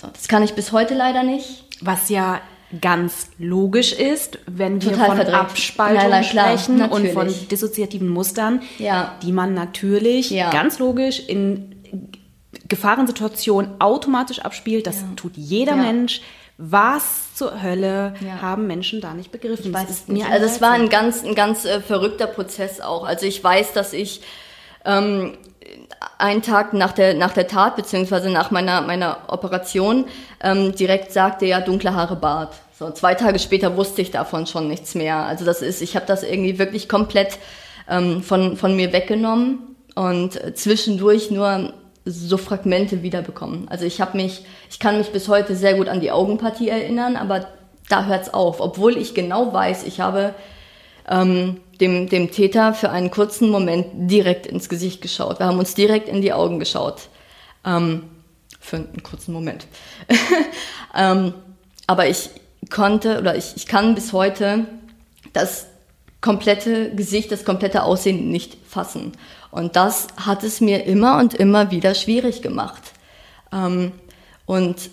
[0.00, 1.64] So, das kann ich bis heute leider nicht.
[1.80, 2.40] Was ja
[2.80, 5.38] ganz logisch ist, wenn wir Total von verdrängt.
[5.38, 9.14] Abspaltung nein, nein, sprechen klar, und von dissoziativen Mustern, ja.
[9.22, 10.50] die man natürlich ja.
[10.50, 11.76] ganz logisch in
[12.68, 14.86] Gefahrensituationen automatisch abspielt.
[14.86, 15.08] Das ja.
[15.16, 16.22] tut jeder Mensch.
[16.58, 18.40] Was zur Hölle ja.
[18.40, 19.66] haben Menschen da nicht begriffen?
[19.66, 20.26] Ich weiß es nicht.
[20.26, 23.04] Also es war ein ganz, ein ganz äh, verrückter Prozess auch.
[23.04, 24.22] Also ich weiß, dass ich
[24.84, 25.36] ähm,
[26.18, 30.06] einen Tag nach der, nach der Tat, beziehungsweise nach meiner, meiner Operation,
[30.42, 32.54] ähm, direkt sagte, ja, dunkle Haare, Bart.
[32.78, 35.16] So, zwei Tage später wusste ich davon schon nichts mehr.
[35.16, 37.38] Also das ist, ich habe das irgendwie wirklich komplett
[37.88, 41.72] ähm, von, von mir weggenommen und äh, zwischendurch nur
[42.04, 43.68] so Fragmente wiederbekommen.
[43.68, 47.16] Also ich habe mich, ich kann mich bis heute sehr gut an die Augenpartie erinnern,
[47.16, 47.46] aber
[47.88, 48.60] da hört's auf.
[48.60, 50.34] Obwohl ich genau weiß, ich habe
[51.08, 55.38] ähm, dem, dem Täter für einen kurzen Moment direkt ins Gesicht geschaut.
[55.38, 57.08] Wir haben uns direkt in die Augen geschaut.
[57.64, 58.04] Ähm,
[58.60, 59.66] für einen kurzen Moment.
[60.96, 61.34] ähm,
[61.86, 62.30] aber ich
[62.70, 64.66] konnte oder ich, ich kann bis heute
[65.32, 65.66] das
[66.20, 69.12] komplette Gesicht, das komplette Aussehen nicht fassen.
[69.52, 72.82] Und das hat es mir immer und immer wieder schwierig gemacht.
[73.52, 73.92] Ähm,
[74.46, 74.90] und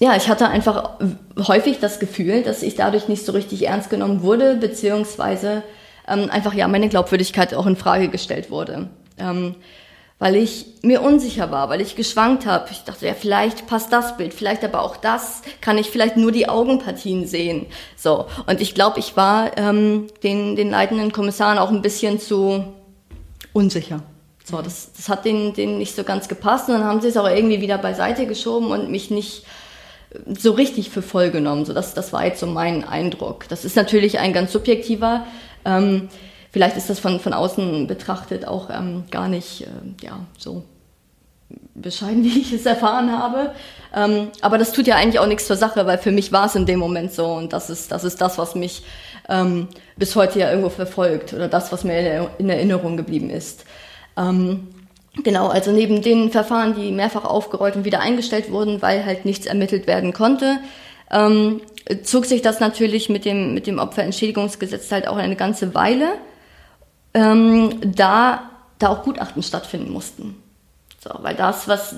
[0.00, 0.98] ja, ich hatte einfach
[1.36, 5.64] häufig das Gefühl, dass ich dadurch nicht so richtig ernst genommen wurde, beziehungsweise
[6.08, 8.88] ähm, einfach ja meine Glaubwürdigkeit auch in Frage gestellt wurde.
[9.18, 9.56] Ähm,
[10.20, 12.68] weil ich mir unsicher war, weil ich geschwankt habe.
[12.70, 16.30] Ich dachte, ja, vielleicht passt das Bild, vielleicht aber auch das, kann ich vielleicht nur
[16.30, 17.66] die Augenpartien sehen.
[17.96, 22.72] So, und ich glaube, ich war ähm, den, den leitenden Kommissaren auch ein bisschen zu
[23.52, 24.02] unsicher.
[24.44, 27.16] So, das, das hat denen, denen nicht so ganz gepasst und dann haben sie es
[27.16, 29.44] auch irgendwie wieder beiseite geschoben und mich nicht
[30.26, 31.64] so richtig für voll genommen.
[31.64, 33.48] So, das, das war jetzt so mein Eindruck.
[33.48, 35.26] Das ist natürlich ein ganz subjektiver.
[35.64, 36.08] Ähm,
[36.50, 40.64] vielleicht ist das von, von außen betrachtet auch ähm, gar nicht äh, ja, so
[41.82, 43.52] bescheiden, wie ich es erfahren habe.
[43.94, 46.54] Ähm, aber das tut ja eigentlich auch nichts zur Sache, weil für mich war es
[46.54, 48.82] in dem Moment so und das ist das, ist das was mich
[49.28, 53.64] ähm, bis heute ja irgendwo verfolgt oder das, was mir in Erinnerung geblieben ist.
[54.16, 54.68] Ähm,
[55.22, 59.46] genau, also neben den Verfahren, die mehrfach aufgerollt und wieder eingestellt wurden, weil halt nichts
[59.46, 60.58] ermittelt werden konnte,
[61.10, 61.60] ähm,
[62.02, 66.14] zog sich das natürlich mit dem, mit dem Opferentschädigungsgesetz halt auch eine ganze Weile
[67.14, 70.41] ähm, da, da auch Gutachten stattfinden mussten.
[71.02, 71.96] So, weil das, was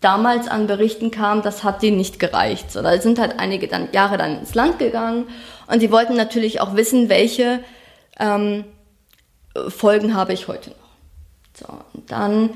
[0.00, 2.72] damals an Berichten kam, das hat denen nicht gereicht.
[2.72, 5.28] So, da sind halt einige dann, Jahre dann ins Land gegangen
[5.66, 7.60] und die wollten natürlich auch wissen, welche
[8.18, 8.64] ähm,
[9.68, 10.76] Folgen habe ich heute noch.
[11.58, 12.50] So, und dann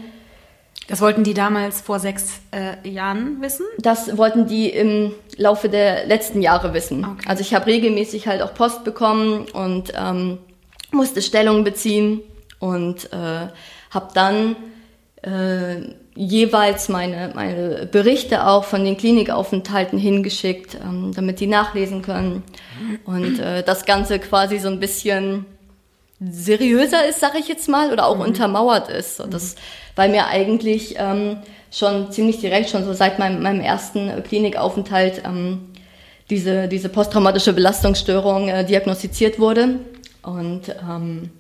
[0.88, 3.64] das wollten die damals vor sechs äh, Jahren wissen?
[3.78, 7.04] Das wollten die im Laufe der letzten Jahre wissen.
[7.04, 7.26] Okay.
[7.26, 10.38] Also ich habe regelmäßig halt auch Post bekommen und ähm,
[10.90, 12.20] musste Stellung beziehen
[12.58, 13.48] und äh,
[13.90, 14.56] habe dann
[15.24, 22.42] äh, jeweils meine, meine Berichte auch von den Klinikaufenthalten hingeschickt, ähm, damit die nachlesen können.
[23.04, 25.46] Und äh, das Ganze quasi so ein bisschen
[26.20, 28.22] seriöser ist, sage ich jetzt mal, oder auch mhm.
[28.22, 29.16] untermauert ist.
[29.16, 29.56] So, das,
[29.96, 31.38] weil mir eigentlich ähm,
[31.70, 35.70] schon ziemlich direkt, schon so seit meinem, meinem ersten Klinikaufenthalt, ähm,
[36.30, 39.80] diese, diese posttraumatische Belastungsstörung äh, diagnostiziert wurde.
[40.22, 41.30] Und ähm,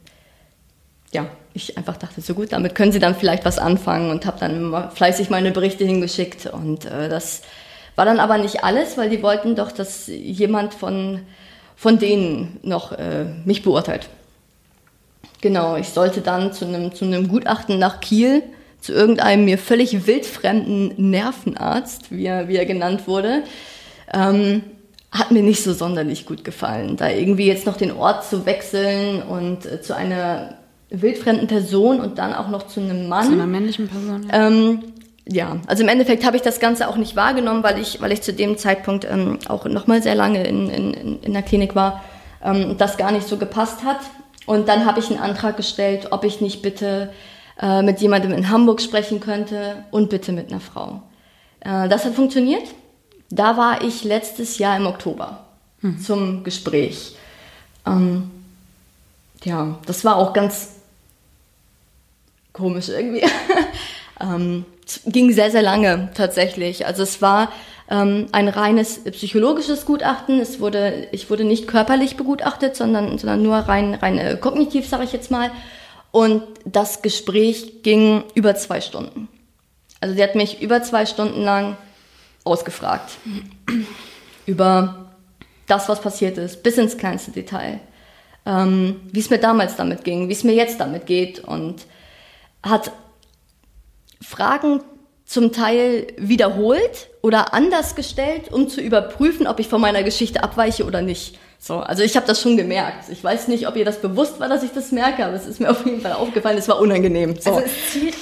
[1.12, 4.38] ja, ich einfach dachte, so gut, damit können Sie dann vielleicht was anfangen und habe
[4.40, 6.46] dann fleißig meine Berichte hingeschickt.
[6.46, 7.42] Und äh, das
[7.94, 11.20] war dann aber nicht alles, weil die wollten doch, dass jemand von,
[11.76, 14.08] von denen noch äh, mich beurteilt.
[15.40, 18.42] Genau, ich sollte dann zu einem, zu Gutachten nach Kiel,
[18.80, 23.44] zu irgendeinem mir völlig wildfremden Nervenarzt, wie er, wie er genannt wurde.
[24.12, 24.64] Ähm,
[25.12, 26.96] hat mir nicht so sonderlich gut gefallen.
[26.96, 30.58] Da irgendwie jetzt noch den Ort zu wechseln und äh, zu einer
[31.02, 33.26] wildfremden Person und dann auch noch zu einem Mann.
[33.26, 34.26] Zu einer männlichen Person.
[34.30, 34.82] Ja, ähm,
[35.26, 35.56] ja.
[35.66, 38.32] also im Endeffekt habe ich das Ganze auch nicht wahrgenommen, weil ich, weil ich zu
[38.32, 42.04] dem Zeitpunkt ähm, auch noch mal sehr lange in, in, in der Klinik war,
[42.42, 44.00] ähm, das gar nicht so gepasst hat.
[44.46, 47.12] Und dann habe ich einen Antrag gestellt, ob ich nicht bitte
[47.60, 51.02] äh, mit jemandem in Hamburg sprechen könnte und bitte mit einer Frau.
[51.60, 52.64] Äh, das hat funktioniert.
[53.30, 55.44] Da war ich letztes Jahr im Oktober
[55.80, 55.98] mhm.
[55.98, 57.16] zum Gespräch.
[57.86, 58.30] Ähm,
[59.44, 60.74] ja, das war auch ganz
[62.54, 63.24] komisch irgendwie.
[64.20, 64.64] ähm,
[65.04, 66.86] ging sehr, sehr lange tatsächlich.
[66.86, 67.52] Also es war
[67.90, 70.40] ähm, ein reines psychologisches Gutachten.
[70.40, 75.04] Es wurde, ich wurde nicht körperlich begutachtet, sondern, sondern nur rein, rein äh, kognitiv, sage
[75.04, 75.50] ich jetzt mal.
[76.10, 79.28] Und das Gespräch ging über zwei Stunden.
[80.00, 81.76] Also sie hat mich über zwei Stunden lang
[82.44, 83.10] ausgefragt.
[84.46, 85.06] Über
[85.66, 87.80] das, was passiert ist, bis ins kleinste Detail.
[88.44, 91.86] Ähm, wie es mir damals damit ging, wie es mir jetzt damit geht und
[92.64, 92.92] hat
[94.20, 94.80] Fragen
[95.24, 100.84] zum Teil wiederholt oder anders gestellt, um zu überprüfen, ob ich von meiner Geschichte abweiche
[100.84, 101.38] oder nicht.
[101.58, 103.08] So, also ich habe das schon gemerkt.
[103.10, 105.60] Ich weiß nicht, ob ihr das bewusst war, dass ich das merke, aber es ist
[105.60, 107.40] mir auf jeden Fall aufgefallen, es war unangenehm.
[107.40, 107.52] So.
[107.52, 108.14] Also es zielt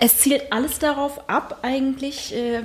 [0.00, 2.62] es zielt alles darauf ab, eigentlich äh,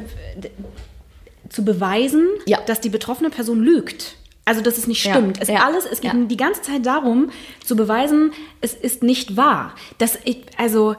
[1.49, 2.59] zu beweisen, ja.
[2.65, 4.15] dass die betroffene Person lügt.
[4.49, 5.37] Also, dass es nicht stimmt.
[5.37, 5.43] Ja.
[5.43, 5.63] Es, ja.
[5.63, 7.29] alles, es geht die ganze Zeit darum,
[7.63, 8.31] zu beweisen,
[8.61, 9.75] es ist nicht wahr.
[9.99, 10.17] Das,
[10.57, 10.95] also,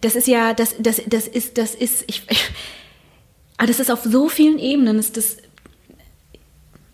[0.00, 2.50] das ist ja, das, das, das ist, das ist, ich, ich
[3.58, 5.36] aber das ist auf so vielen Ebenen, ist das,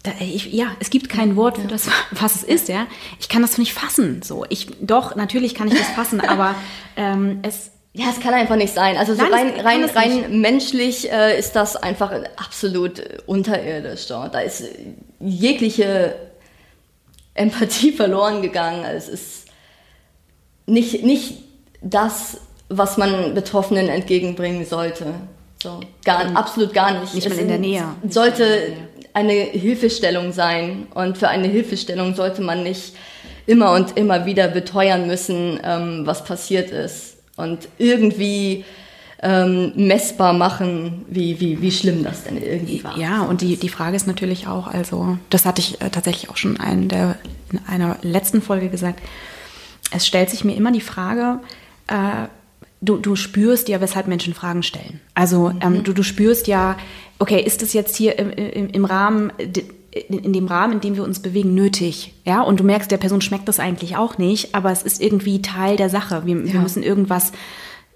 [0.03, 2.87] da, ich, ja, es gibt kein Wort für das, was es ist, ja.
[3.19, 4.45] Ich kann das nicht fassen, so.
[4.51, 6.57] Ich, doch, natürlich kann ich das fassen, aber
[6.99, 8.99] ähm, es, ja, es kann einfach nicht sein.
[8.99, 14.03] Also so Nein, rein, rein, rein menschlich äh, ist das einfach absolut unterirdisch.
[14.03, 14.29] So.
[14.31, 14.65] Da ist
[15.21, 16.15] jegliche
[17.35, 18.85] Empathie verloren gegangen.
[18.85, 19.47] Es ist
[20.67, 21.45] nicht, nicht
[21.81, 25.15] das, was man Betroffenen entgegenbringen sollte.
[25.63, 27.15] So, gar, absolut gar nicht.
[27.15, 27.85] Nicht mal in der Nähe.
[28.09, 28.73] Sollte
[29.15, 30.87] eine Hilfestellung sein.
[30.95, 32.95] Und für eine Hilfestellung sollte man nicht
[33.47, 37.17] immer und immer wieder beteuern müssen, ähm, was passiert ist.
[37.37, 38.65] Und irgendwie
[39.23, 42.99] ähm, messbar machen, wie, wie, wie schlimm das denn irgendwie war.
[42.99, 46.37] Ja, und die, die Frage ist natürlich auch, also das hatte ich äh, tatsächlich auch
[46.37, 47.17] schon in, der,
[47.51, 49.01] in einer letzten Folge gesagt,
[49.91, 51.41] es stellt sich mir immer die Frage,
[51.87, 52.29] äh,
[52.83, 55.01] du, du spürst ja, weshalb Menschen Fragen stellen.
[55.15, 55.85] Also ähm, mhm.
[55.85, 56.77] du, du spürst ja,
[57.19, 59.33] okay, ist das jetzt hier im, im, im Rahmen
[60.09, 62.13] in dem Rahmen, in dem wir uns bewegen, nötig.
[62.27, 65.41] Ja, und du merkst, der Person schmeckt das eigentlich auch nicht, aber es ist irgendwie
[65.41, 66.27] Teil der Sache.
[66.27, 66.53] Wir, ja.
[66.53, 67.33] wir müssen irgendwas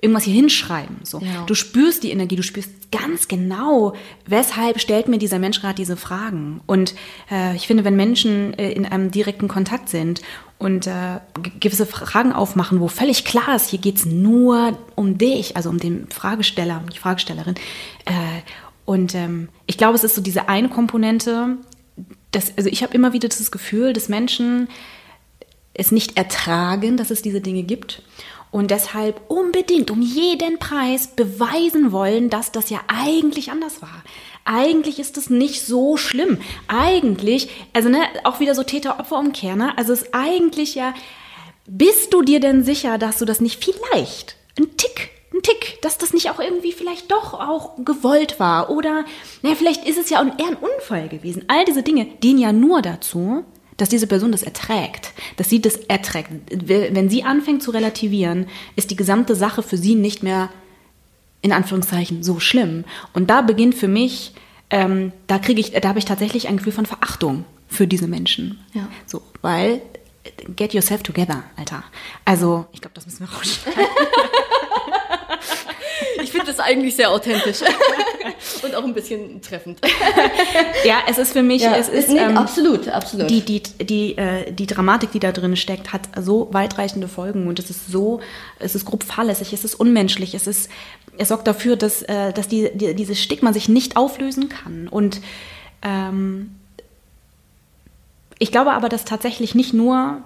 [0.01, 0.97] irgendwas hier hinschreiben.
[1.03, 1.19] So.
[1.19, 1.45] Ja.
[1.47, 3.95] Du spürst die Energie, du spürst ganz genau,
[4.27, 6.61] weshalb stellt mir dieser Mensch gerade diese Fragen.
[6.67, 6.95] Und
[7.31, 10.23] äh, ich finde, wenn Menschen äh, in einem direkten Kontakt sind
[10.59, 11.21] und äh,
[11.61, 16.09] gewisse Fragen aufmachen, wo völlig klar ist, hier geht's nur um dich, also um den
[16.09, 17.55] Fragesteller, die Fragestellerin.
[18.07, 18.13] Äh,
[18.87, 21.59] und ähm, ich glaube, es ist so diese eine Komponente,
[22.33, 24.69] dass, also ich habe immer wieder das Gefühl, dass Menschen
[25.75, 28.03] es nicht ertragen, dass es diese Dinge gibt
[28.51, 34.03] und deshalb unbedingt um jeden Preis beweisen wollen, dass das ja eigentlich anders war.
[34.45, 36.39] Eigentlich ist es nicht so schlimm.
[36.67, 39.77] Eigentlich, also ne, auch wieder so Täter-Opfer-Umkehr, ne?
[39.77, 40.95] Also es ist eigentlich ja,
[41.67, 45.99] bist du dir denn sicher, dass du das nicht vielleicht ein Tick ein Tick, dass
[45.99, 49.05] das nicht auch irgendwie vielleicht doch auch gewollt war oder
[49.43, 51.45] naja, vielleicht ist es ja eher ein Unfall gewesen.
[51.49, 53.45] All diese Dinge dienen ja nur dazu,
[53.81, 56.29] dass diese Person das erträgt, dass sie das erträgt.
[56.51, 60.51] Wenn sie anfängt zu relativieren, ist die gesamte Sache für sie nicht mehr
[61.43, 62.85] in Anführungszeichen so schlimm.
[63.15, 64.35] Und da beginnt für mich,
[64.69, 68.61] ähm, da kriege ich, da habe ich tatsächlich ein Gefühl von Verachtung für diese Menschen.
[68.75, 68.89] Ja.
[69.07, 69.81] So, weil
[70.57, 71.83] get yourself together, Alter.
[72.27, 73.81] Also, ich glaube, das müssen wir rausschneiden.
[76.23, 77.61] Ich finde das eigentlich sehr authentisch
[78.63, 79.81] und auch ein bisschen treffend.
[80.85, 83.29] Ja, es ist für mich, ja, es ist nee, ähm, absolut, absolut.
[83.29, 87.59] Die die die äh, die Dramatik, die da drin steckt, hat so weitreichende Folgen und
[87.59, 88.21] es ist so,
[88.59, 90.71] es ist grob fahrlässig, es ist unmenschlich, es ist,
[91.19, 95.21] es sorgt dafür, dass äh, dass die, die dieses Stigma sich nicht auflösen kann und
[95.83, 96.55] ähm,
[98.39, 100.23] ich glaube aber, dass tatsächlich nicht nur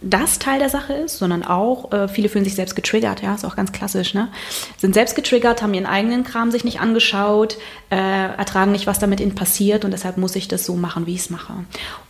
[0.00, 3.44] das Teil der Sache ist, sondern auch, äh, viele fühlen sich selbst getriggert, ja, ist
[3.44, 4.28] auch ganz klassisch, ne?
[4.76, 7.58] Sind selbst getriggert, haben ihren eigenen Kram sich nicht angeschaut,
[7.90, 11.14] äh, ertragen nicht, was damit ihnen passiert und deshalb muss ich das so machen, wie
[11.14, 11.52] ich es mache.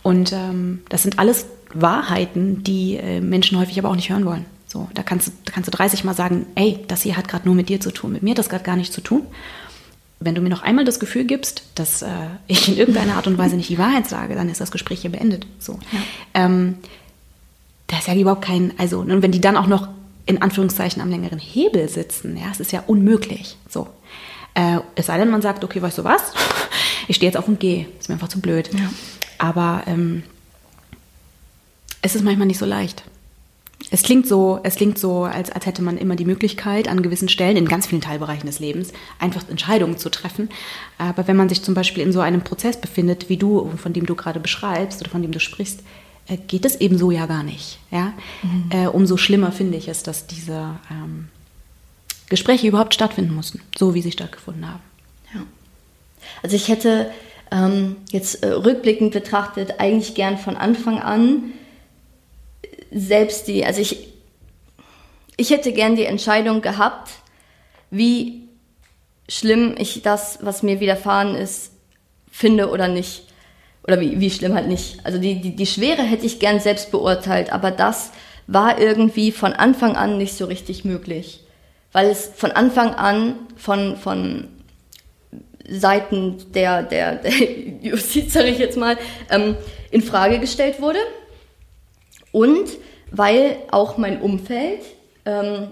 [0.03, 4.45] Und ähm, das sind alles Wahrheiten, die äh, Menschen häufig aber auch nicht hören wollen.
[4.67, 7.47] So, da kannst, du, da kannst du 30 Mal sagen, ey, das hier hat gerade
[7.47, 9.23] nur mit dir zu tun, mit mir hat das gerade gar nichts zu tun.
[10.19, 12.07] Wenn du mir noch einmal das Gefühl gibst, dass äh,
[12.47, 15.11] ich in irgendeiner Art und Weise nicht die Wahrheit sage, dann ist das Gespräch hier
[15.11, 15.47] beendet.
[15.57, 15.79] So.
[15.91, 15.99] Ja.
[16.45, 16.75] Ähm,
[17.89, 19.89] da ist ja überhaupt kein, also, und wenn die dann auch noch
[20.25, 23.57] in Anführungszeichen am längeren Hebel sitzen, ja, es ist ja unmöglich.
[23.67, 23.87] So.
[24.53, 26.21] Äh, es sei denn, man sagt, okay, weißt du was?
[27.07, 27.87] Ich stehe jetzt auf und gehe.
[27.99, 28.69] Ist mir einfach zu blöd.
[28.71, 28.87] Ja.
[29.39, 30.21] Aber ähm,
[32.03, 33.03] es ist manchmal nicht so leicht.
[33.89, 37.27] Es klingt so, es klingt so, als, als hätte man immer die Möglichkeit, an gewissen
[37.27, 40.49] Stellen, in ganz vielen Teilbereichen des Lebens, einfach Entscheidungen zu treffen.
[40.99, 44.05] Aber wenn man sich zum Beispiel in so einem Prozess befindet, wie du, von dem
[44.05, 45.81] du gerade beschreibst oder von dem du sprichst,
[46.35, 47.79] geht es eben so ja gar nicht.
[47.91, 48.13] Ja?
[48.43, 48.69] Mhm.
[48.71, 51.29] Äh, umso schlimmer finde ich es, dass diese ähm,
[52.29, 54.81] Gespräche überhaupt stattfinden mussten, so wie sie stattgefunden haben.
[55.33, 55.41] Ja.
[56.43, 57.11] Also ich hätte
[57.51, 61.53] ähm, jetzt äh, rückblickend betrachtet eigentlich gern von Anfang an
[62.91, 64.07] selbst die, also ich,
[65.37, 67.11] ich hätte gern die Entscheidung gehabt,
[67.91, 68.47] wie
[69.27, 71.71] schlimm ich das, was mir widerfahren ist,
[72.31, 73.25] finde oder nicht.
[73.89, 75.03] Oder wie, wie schlimm halt nicht.
[75.03, 78.11] Also die, die, die Schwere hätte ich gern selbst beurteilt, aber das
[78.45, 81.43] war irgendwie von Anfang an nicht so richtig möglich.
[81.91, 84.47] Weil es von Anfang an von, von
[85.67, 87.31] Seiten der, der, der
[87.81, 88.95] Justiz, sage ich jetzt mal,
[89.31, 89.57] ähm,
[89.89, 90.99] in Frage gestellt wurde.
[92.31, 92.69] Und
[93.09, 94.81] weil auch mein Umfeld,
[95.25, 95.69] ähm,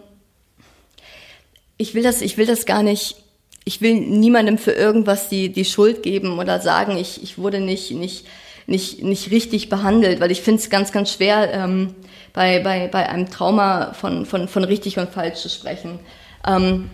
[1.78, 3.27] ich will das, ich will das gar nicht
[3.68, 7.92] ich will niemandem für irgendwas die, die Schuld geben oder sagen, ich, ich wurde nicht,
[7.92, 8.26] nicht,
[8.66, 11.94] nicht, nicht richtig behandelt, weil ich finde es ganz, ganz schwer, ähm,
[12.32, 16.00] bei, bei, bei einem Trauma von, von, von richtig und falsch zu sprechen.
[16.48, 16.90] Ähm,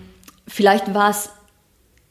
[0.48, 1.30] vielleicht war es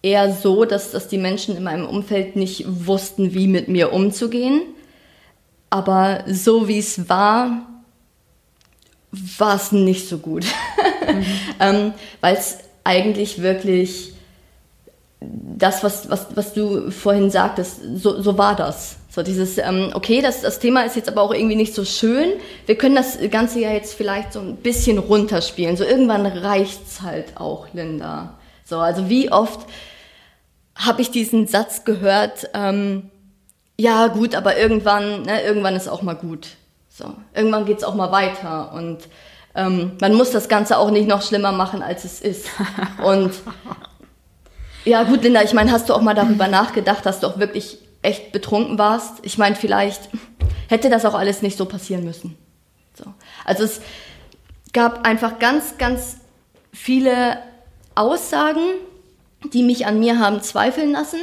[0.01, 4.63] eher so, dass, dass die Menschen in meinem Umfeld nicht wussten, wie mit mir umzugehen.
[5.71, 7.67] Aber so wie es war,
[9.11, 10.45] war es nicht so gut.
[11.03, 11.25] Mhm.
[11.59, 14.13] ähm, Weil es eigentlich wirklich
[15.57, 18.97] das, was, was, was du vorhin sagtest, so, so war das.
[19.11, 22.33] So dieses, ähm, okay, das, das Thema ist jetzt aber auch irgendwie nicht so schön.
[22.67, 25.77] Wir können das Ganze ja jetzt vielleicht so ein bisschen runterspielen.
[25.77, 28.39] So irgendwann reicht's halt auch, Linda.
[28.65, 29.69] So, also wie oft
[30.75, 33.11] habe ich diesen Satz gehört, ähm,
[33.79, 36.49] ja gut, aber irgendwann, ne, irgendwann ist auch mal gut.
[36.89, 37.05] So,
[37.35, 39.09] irgendwann geht's auch mal weiter und
[39.55, 42.47] ähm, man muss das Ganze auch nicht noch schlimmer machen, als es ist.
[43.05, 43.33] Und
[44.85, 47.79] ja gut, Linda, ich meine, hast du auch mal darüber nachgedacht, dass du auch wirklich
[48.03, 49.19] echt betrunken warst?
[49.23, 50.09] Ich meine, vielleicht
[50.69, 52.37] hätte das auch alles nicht so passieren müssen.
[52.95, 53.05] So.
[53.45, 53.81] Also es
[54.73, 56.17] gab einfach ganz, ganz
[56.73, 57.39] viele
[57.95, 58.65] Aussagen,
[59.53, 61.21] die mich an mir haben zweifeln lassen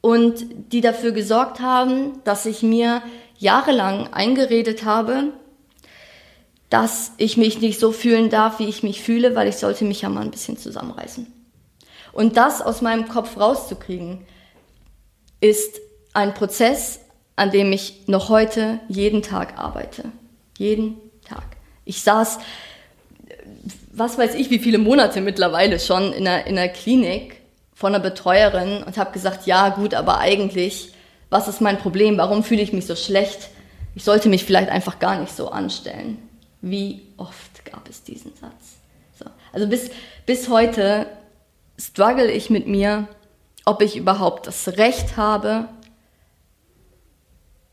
[0.00, 3.02] und die dafür gesorgt haben, dass ich mir
[3.38, 5.32] jahrelang eingeredet habe,
[6.70, 10.02] dass ich mich nicht so fühlen darf, wie ich mich fühle, weil ich sollte mich
[10.02, 11.35] ja mal ein bisschen zusammenreißen.
[12.16, 14.24] Und das aus meinem Kopf rauszukriegen,
[15.42, 15.80] ist
[16.14, 17.00] ein Prozess,
[17.36, 20.04] an dem ich noch heute jeden Tag arbeite.
[20.56, 20.96] Jeden
[21.28, 21.44] Tag.
[21.84, 22.38] Ich saß,
[23.92, 27.36] was weiß ich, wie viele Monate mittlerweile schon in der, in der Klinik
[27.74, 30.92] von einer Betreuerin und habe gesagt, ja gut, aber eigentlich,
[31.28, 32.16] was ist mein Problem?
[32.16, 33.50] Warum fühle ich mich so schlecht?
[33.94, 36.16] Ich sollte mich vielleicht einfach gar nicht so anstellen.
[36.62, 38.78] Wie oft gab es diesen Satz?
[39.18, 39.26] So.
[39.52, 39.90] Also bis,
[40.24, 41.06] bis heute
[41.78, 43.08] struggle ich mit mir,
[43.64, 45.68] ob ich überhaupt das Recht habe,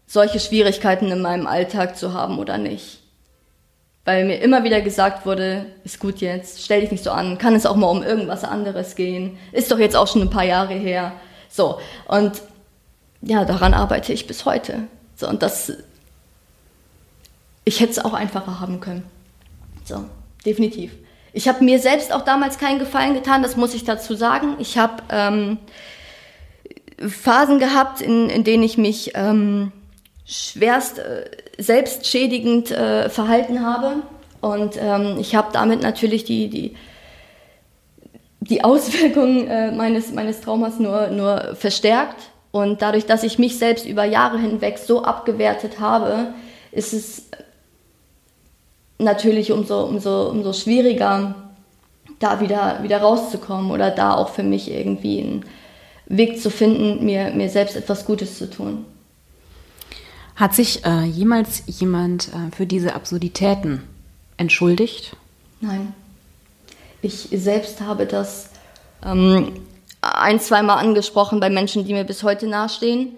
[0.08, 3.00] solche Schwierigkeiten in meinem Alltag zu haben oder nicht.
[4.06, 7.56] Weil mir immer wieder gesagt wurde, ist gut jetzt, stell dich nicht so an, kann
[7.56, 10.74] es auch mal um irgendwas anderes gehen, ist doch jetzt auch schon ein paar Jahre
[10.74, 11.14] her.
[11.50, 12.42] So, und
[13.22, 14.88] ja, daran arbeite ich bis heute.
[15.16, 15.72] So, und das
[17.66, 19.04] ich hätte es auch einfacher haben können.
[19.86, 20.04] So,
[20.46, 20.92] definitiv.
[21.34, 24.56] Ich habe mir selbst auch damals keinen Gefallen getan, das muss ich dazu sagen.
[24.60, 25.58] Ich habe ähm,
[27.00, 29.72] Phasen gehabt, in, in denen ich mich ähm,
[30.26, 31.26] schwerst äh,
[31.58, 34.04] selbstschädigend äh, verhalten habe.
[34.42, 36.76] Und ähm, ich habe damit natürlich die, die,
[38.40, 42.22] die Auswirkungen äh, meines, meines Traumas nur, nur verstärkt.
[42.52, 46.36] Und dadurch, dass ich mich selbst über Jahre hinweg so abgewertet habe,
[46.72, 47.30] ist es
[49.00, 51.36] natürlich umso, umso, umso schwieriger,
[52.20, 55.46] da wieder, wieder rauszukommen oder da auch für mich irgendwie einen
[56.06, 58.86] Weg zu finden, mir, mir selbst etwas Gutes zu tun.
[60.36, 63.84] Hat sich äh, jemals jemand äh, für diese Absurditäten
[64.38, 65.16] entschuldigt?
[65.62, 65.94] Nein.
[67.02, 68.50] Ich selbst habe das
[69.06, 69.52] ähm,
[70.02, 73.10] ein, zweimal angesprochen bei Menschen, die mir bis heute nahestehen.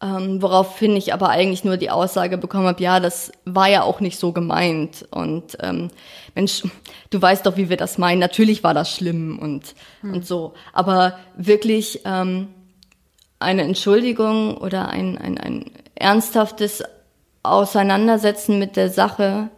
[0.00, 3.98] Ähm, woraufhin ich aber eigentlich nur die Aussage bekommen habe, ja, das war ja auch
[3.98, 5.08] nicht so gemeint.
[5.10, 5.88] Und ähm,
[6.36, 6.62] Mensch,
[7.10, 8.20] du weißt doch, wie wir das meinen.
[8.20, 10.14] Natürlich war das schlimm und, hm.
[10.14, 10.54] und so.
[10.72, 12.48] Aber wirklich ähm,
[13.40, 16.84] eine Entschuldigung oder ein, ein, ein ernsthaftes
[17.42, 19.50] Auseinandersetzen mit der Sache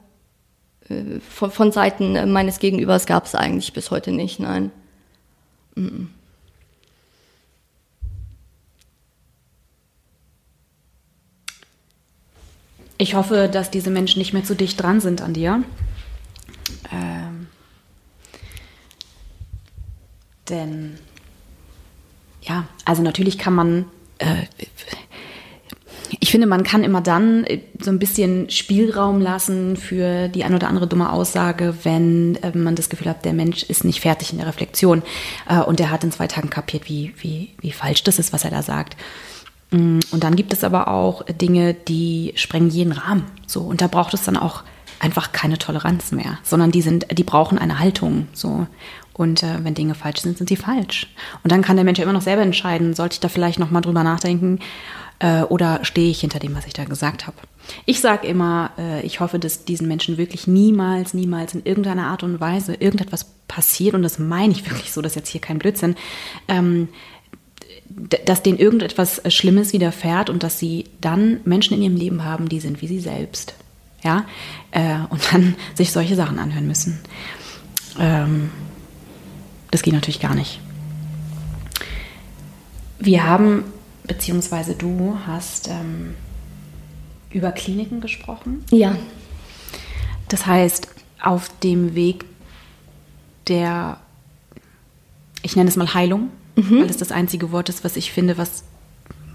[0.88, 4.72] äh, von, von Seiten meines Gegenübers gab es eigentlich bis heute nicht, nein.
[5.74, 6.06] Mm -mm.
[13.00, 15.64] Ich hoffe, dass diese Menschen nicht mehr zu dicht dran sind an dir.
[16.92, 17.46] Ähm,
[20.50, 20.98] denn
[22.42, 23.86] ja, also natürlich kann man,
[24.18, 24.42] äh,
[26.20, 30.54] ich finde, man kann immer dann äh, so ein bisschen Spielraum lassen für die ein
[30.54, 34.32] oder andere dumme Aussage, wenn äh, man das Gefühl hat, der Mensch ist nicht fertig
[34.32, 35.02] in der Reflexion
[35.48, 38.44] äh, und der hat in zwei Tagen kapiert, wie, wie, wie falsch das ist, was
[38.44, 38.94] er da sagt.
[39.70, 43.24] Mm, und dann gibt es aber auch Dinge, die sprengen jeden Rahmen.
[43.46, 44.62] So, und da braucht es dann auch
[44.98, 48.28] einfach keine Toleranz mehr, sondern die sind, die brauchen eine Haltung.
[48.32, 48.66] So.
[49.14, 51.08] Und äh, wenn Dinge falsch sind, sind sie falsch.
[51.42, 53.82] Und dann kann der Mensch ja immer noch selber entscheiden, sollte ich da vielleicht nochmal
[53.82, 54.60] drüber nachdenken
[55.20, 57.36] äh, oder stehe ich hinter dem, was ich da gesagt habe.
[57.86, 62.22] Ich sage immer, äh, ich hoffe, dass diesen Menschen wirklich niemals, niemals in irgendeiner Art
[62.22, 65.58] und Weise irgendetwas passiert, und das meine ich wirklich so, das ist jetzt hier kein
[65.58, 65.96] Blödsinn,
[66.48, 66.88] ähm,
[68.24, 72.48] dass denen irgendetwas äh, Schlimmes widerfährt und dass sie dann Menschen in ihrem Leben haben,
[72.48, 73.54] die sind wie sie selbst.
[74.02, 74.24] Ja,
[74.70, 77.00] äh, und dann sich solche Sachen anhören müssen.
[77.98, 78.50] Ähm,
[79.70, 80.60] das geht natürlich gar nicht.
[82.98, 83.64] Wir haben,
[84.04, 86.14] beziehungsweise du hast ähm,
[87.30, 88.64] über Kliniken gesprochen.
[88.70, 88.96] Ja.
[90.28, 90.88] Das heißt,
[91.20, 92.24] auf dem Weg
[93.48, 93.98] der,
[95.42, 96.30] ich nenne es mal Heilung,
[96.68, 96.80] mhm.
[96.80, 98.64] weil es das einzige Wort ist, was ich finde, was,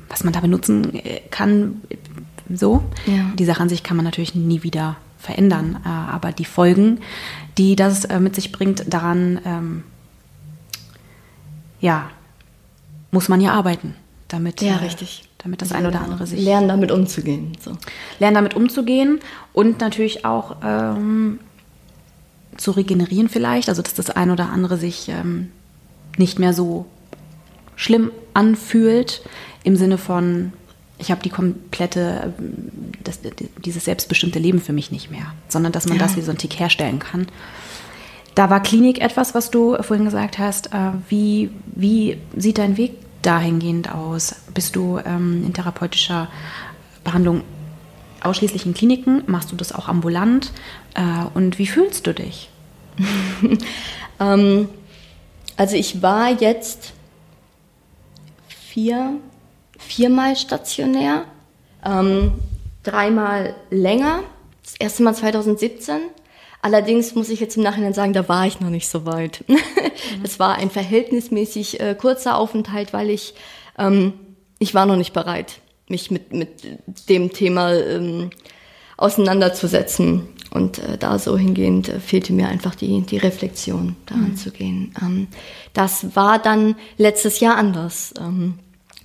[0.09, 1.81] was man da benutzen äh, kann.
[2.53, 2.83] So.
[3.05, 3.31] Ja.
[3.37, 6.99] Die Sache an sich kann man natürlich nie wieder verändern, äh, aber die Folgen,
[7.57, 9.83] die das äh, mit sich bringt, daran, ähm,
[11.79, 12.09] ja,
[13.11, 13.95] muss man ja arbeiten,
[14.27, 15.23] damit, ja, richtig.
[15.39, 17.57] damit das ein oder andere sich lernen, damit umzugehen.
[17.59, 17.71] So.
[18.19, 19.19] Lernen, damit umzugehen
[19.53, 21.39] und natürlich auch ähm,
[22.57, 25.51] zu regenerieren vielleicht, also dass das ein oder andere sich ähm,
[26.17, 26.85] nicht mehr so
[27.75, 29.21] schlimm anfühlt,
[29.63, 30.53] im Sinne von,
[30.97, 32.33] ich habe die komplette,
[33.03, 33.19] das,
[33.63, 36.03] dieses selbstbestimmte Leben für mich nicht mehr, sondern dass man ja.
[36.03, 37.27] das wie so ein Tick herstellen kann.
[38.35, 40.67] Da war Klinik etwas, was du vorhin gesagt hast.
[40.67, 44.35] Äh, wie, wie sieht dein Weg dahingehend aus?
[44.53, 46.27] Bist du ähm, in therapeutischer
[47.03, 47.43] Behandlung
[48.21, 49.23] ausschließlich in Kliniken?
[49.27, 50.51] Machst du das auch ambulant?
[50.95, 51.01] Äh,
[51.33, 52.49] und wie fühlst du dich?
[54.19, 54.67] ähm,
[55.55, 56.93] also ich war jetzt
[58.75, 59.17] vier,
[59.79, 61.25] viermal stationär,
[61.83, 62.33] ähm,
[62.83, 64.23] dreimal länger.
[64.63, 66.01] Das erste Mal 2017
[66.65, 69.43] Allerdings muss ich jetzt im Nachhinein sagen, da war ich noch nicht so weit.
[70.23, 70.39] Es mhm.
[70.39, 73.35] war ein verhältnismäßig äh, kurzer Aufenthalt, weil ich,
[73.77, 74.13] ähm,
[74.57, 76.49] ich war noch nicht bereit, mich mit, mit
[77.07, 78.31] dem Thema ähm,
[78.97, 80.27] auseinanderzusetzen.
[80.49, 84.35] Und äh, da so hingehend äh, fehlte mir einfach die, die Reflexion, daran mhm.
[84.35, 84.95] zu gehen.
[84.99, 85.27] Ähm,
[85.73, 88.11] das war dann letztes Jahr anders.
[88.19, 88.55] Ähm,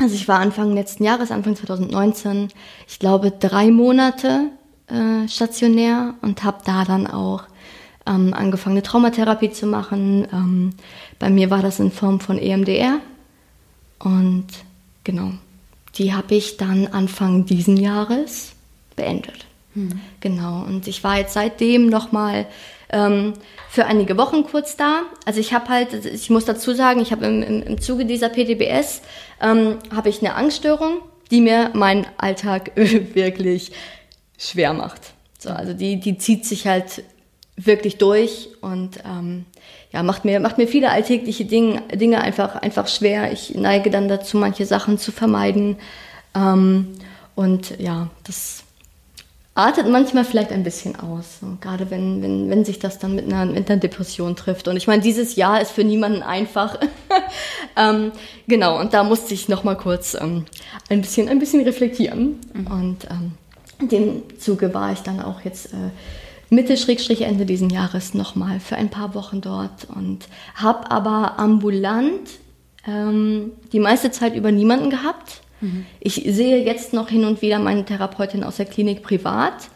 [0.01, 2.49] also ich war Anfang letzten Jahres, Anfang 2019,
[2.89, 4.47] ich glaube drei Monate
[4.89, 7.45] äh, stationär und habe da dann auch
[8.07, 10.27] ähm, angefangen, eine Traumatherapie zu machen.
[10.33, 10.71] Ähm,
[11.19, 13.01] bei mir war das in Form von EMDR.
[13.99, 14.47] Und
[15.05, 15.33] genau,
[15.97, 18.53] die habe ich dann Anfang diesen Jahres
[18.97, 19.47] beendet.
[19.75, 20.01] Hm.
[20.21, 22.47] Genau, und ich war jetzt seitdem nochmal
[22.93, 23.35] ähm,
[23.69, 25.03] für einige Wochen kurz da.
[25.25, 28.29] Also ich habe halt, ich muss dazu sagen, ich habe im, im, im Zuge dieser
[28.29, 29.03] PTBS,
[29.41, 30.99] ähm, habe ich eine Angststörung,
[31.31, 33.73] die mir meinen Alltag wirklich
[34.39, 35.01] schwer macht.
[35.39, 37.05] So, also die, die zieht sich halt
[37.57, 39.45] wirklich durch und ähm,
[39.93, 43.33] ja, macht mir, macht mir viele alltägliche Dinge, Dinge einfach, einfach schwer.
[43.33, 45.77] Ich neige dann dazu, manche Sachen zu vermeiden.
[46.35, 46.95] Ähm,
[47.35, 48.65] und ja, das
[49.55, 53.27] artet manchmal vielleicht ein bisschen aus, so, gerade wenn, wenn, wenn sich das dann mit
[53.27, 54.69] einer, mit einer Depression trifft.
[54.69, 56.79] Und ich meine, dieses Jahr ist für niemanden einfach.
[57.77, 58.13] ähm,
[58.47, 60.45] genau, und da musste ich nochmal kurz ähm,
[60.89, 62.39] ein, bisschen, ein bisschen reflektieren.
[62.55, 62.67] Mhm.
[62.67, 63.33] Und ähm,
[63.81, 65.91] in dem Zuge war ich dann auch jetzt äh,
[66.49, 72.29] Mitte Schrägstrich Ende diesen Jahres nochmal für ein paar Wochen dort und habe aber ambulant
[72.87, 75.43] ähm, die meiste Zeit über niemanden gehabt.
[75.61, 75.87] Mhm.
[76.01, 79.69] Ich sehe jetzt noch hin und wieder meine Therapeutin aus der Klinik privat,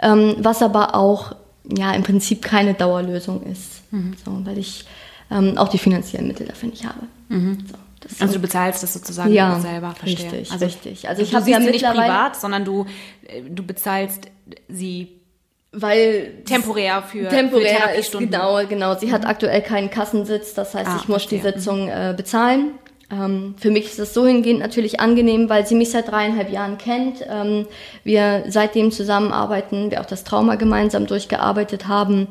[0.00, 1.34] ähm, was aber auch
[1.76, 4.14] ja im Prinzip keine Dauerlösung ist, mhm.
[4.24, 4.84] so, weil ich
[5.30, 7.00] ähm, auch die finanziellen Mittel dafür nicht habe.
[7.28, 7.64] Mhm.
[7.70, 7.76] So.
[8.00, 10.32] Das also du bezahlst das sozusagen ja, selber, verstehe.
[10.32, 11.08] Richtig, also, richtig.
[11.08, 12.86] Also ich habe ja sie nicht privat, sondern du,
[13.26, 14.28] äh, du bezahlst
[14.68, 15.20] sie
[15.72, 18.98] weil temporär für temporär für ist genau genau.
[18.98, 21.38] Sie hat aktuell keinen Kassensitz, das heißt, ah, ich muss verstehe.
[21.38, 22.72] die Sitzung äh, bezahlen.
[23.10, 26.78] Ähm, für mich ist es so hingehend natürlich angenehm, weil sie mich seit dreieinhalb Jahren
[26.78, 27.24] kennt.
[27.28, 27.66] Ähm,
[28.04, 32.28] wir seitdem zusammenarbeiten, wir auch das Trauma gemeinsam durchgearbeitet haben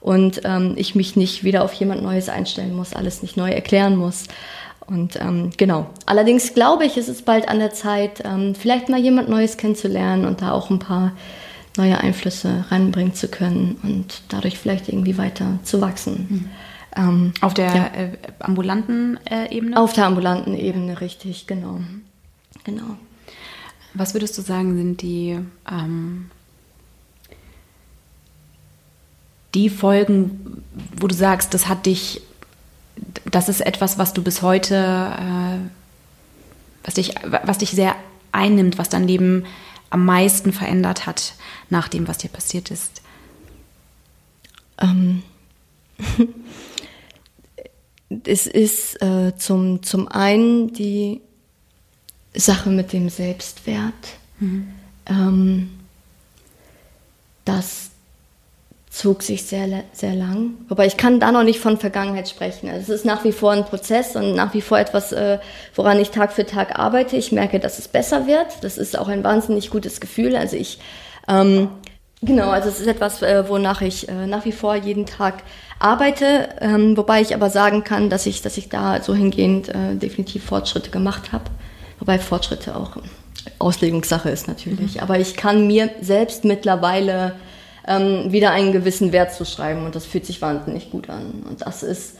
[0.00, 3.96] und ähm, ich mich nicht wieder auf jemand Neues einstellen muss, alles nicht neu erklären
[3.96, 4.24] muss.
[4.86, 5.86] Und ähm, genau.
[6.06, 10.24] Allerdings glaube ich, es ist bald an der Zeit, ähm, vielleicht mal jemand Neues kennenzulernen
[10.24, 11.12] und da auch ein paar
[11.76, 16.26] neue Einflüsse reinbringen zu können und dadurch vielleicht irgendwie weiter zu wachsen.
[16.28, 16.50] Mhm.
[16.96, 17.86] Ähm, auf der ja.
[17.86, 19.78] äh, ambulanten äh, Ebene?
[19.78, 21.80] Auf der ambulanten Ebene, richtig, genau.
[22.64, 22.96] Genau.
[23.94, 25.38] Was würdest du sagen, sind die,
[25.70, 26.30] ähm,
[29.54, 30.62] die Folgen,
[30.96, 32.22] wo du sagst, das hat dich
[33.30, 35.58] das ist etwas, was du bis heute, äh,
[36.84, 37.94] was, dich, was dich sehr
[38.32, 39.44] einnimmt, was dein Leben
[39.90, 41.34] am meisten verändert hat
[41.68, 43.02] nach dem, was dir passiert ist?
[44.80, 45.22] Ähm,
[48.24, 51.20] es ist äh, zum, zum einen die
[52.34, 53.94] Sache mit dem Selbstwert,
[54.38, 54.68] mhm.
[55.06, 55.70] ähm,
[57.44, 57.90] dass
[58.90, 60.54] zog sich sehr, sehr lang.
[60.68, 62.68] Wobei ich kann da noch nicht von Vergangenheit sprechen.
[62.68, 65.38] Also es ist nach wie vor ein Prozess und nach wie vor etwas, äh,
[65.76, 67.16] woran ich Tag für Tag arbeite.
[67.16, 68.48] Ich merke, dass es besser wird.
[68.62, 70.34] Das ist auch ein wahnsinnig gutes Gefühl.
[70.34, 70.80] Also ich,
[71.28, 71.68] ähm,
[72.22, 75.42] genau, also es ist etwas, äh, wonach ich äh, nach wie vor jeden Tag
[75.78, 76.48] arbeite.
[76.60, 80.44] Ähm, wobei ich aber sagen kann, dass ich, dass ich da so hingehend äh, definitiv
[80.44, 81.44] Fortschritte gemacht habe.
[81.98, 82.96] Wobei Fortschritte auch
[83.58, 84.94] Auslegungssache ist natürlich.
[84.94, 85.00] Mhm.
[85.00, 87.34] Aber ich kann mir selbst mittlerweile
[87.86, 89.84] ähm, wieder einen gewissen Wert zu schreiben.
[89.84, 91.44] Und das fühlt sich wahnsinnig gut an.
[91.48, 92.16] Und das ist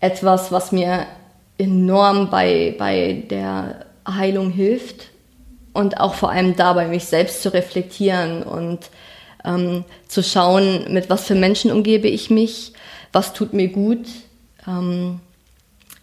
[0.00, 1.06] etwas, was mir
[1.58, 5.08] enorm bei, bei der Heilung hilft
[5.72, 8.90] und auch vor allem dabei, mich selbst zu reflektieren und
[9.44, 12.72] ähm, zu schauen, mit was für Menschen umgebe ich mich,
[13.12, 14.06] was tut mir gut,
[14.66, 15.20] ähm,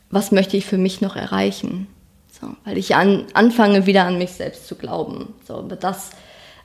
[0.09, 1.87] was möchte ich für mich noch erreichen.
[2.39, 5.33] So, weil ich an, anfange, wieder an mich selbst zu glauben.
[5.47, 6.11] So, das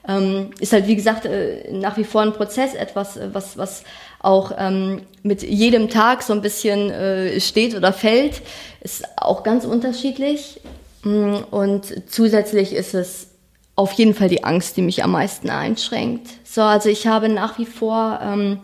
[0.07, 3.83] ähm, ist halt, wie gesagt, äh, nach wie vor ein Prozess, etwas, äh, was, was
[4.19, 8.41] auch ähm, mit jedem Tag so ein bisschen äh, steht oder fällt,
[8.81, 10.59] ist auch ganz unterschiedlich.
[11.03, 13.30] Mm, und zusätzlich ist es
[13.75, 16.27] auf jeden Fall die Angst, die mich am meisten einschränkt.
[16.43, 18.59] So, also ich habe nach wie vor ähm,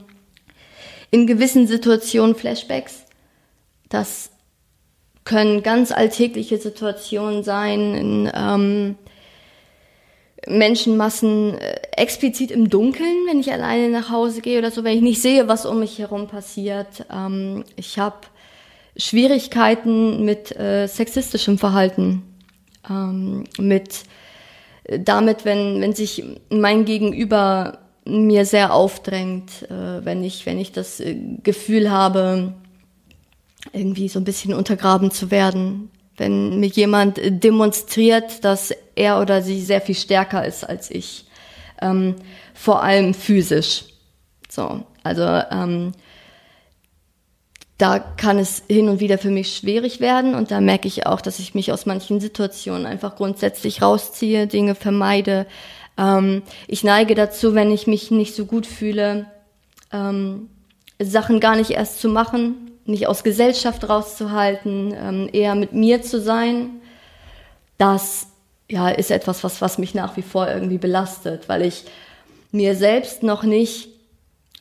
[1.12, 3.06] in gewissen Situationen Flashbacks.
[3.90, 4.32] Das
[5.24, 8.96] können ganz alltägliche Situationen sein, in ähm,
[10.48, 15.02] Menschenmassen äh, explizit im Dunkeln, wenn ich alleine nach Hause gehe oder so, wenn ich
[15.02, 17.06] nicht sehe, was um mich herum passiert.
[17.12, 18.28] Ähm, ich habe
[18.96, 22.24] Schwierigkeiten mit äh, sexistischem Verhalten,
[22.90, 24.04] ähm, mit
[24.88, 31.00] damit, wenn, wenn sich mein Gegenüber mir sehr aufdrängt, äh, wenn ich, wenn ich das
[31.00, 32.54] äh, Gefühl habe,
[33.74, 39.62] irgendwie so ein bisschen untergraben zu werden, wenn mir jemand demonstriert, dass er oder sie
[39.62, 41.26] sehr viel stärker ist als ich,
[41.82, 42.16] ähm,
[42.54, 43.84] vor allem physisch.
[44.50, 45.92] So, also ähm,
[47.78, 51.22] da kann es hin und wieder für mich schwierig werden und da merke ich auch,
[51.22, 55.46] dass ich mich aus manchen Situationen einfach grundsätzlich rausziehe, Dinge vermeide.
[55.98, 59.28] Ähm, ich neige dazu, wenn ich mich nicht so gut fühle,
[59.94, 60.50] ähm,
[61.00, 66.20] Sachen gar nicht erst zu machen, nicht aus Gesellschaft rauszuhalten, ähm, eher mit mir zu
[66.20, 66.82] sein.
[67.78, 68.28] Das
[68.70, 71.84] ja, ist etwas, was, was mich nach wie vor irgendwie belastet, weil ich
[72.52, 73.90] mir selbst noch nicht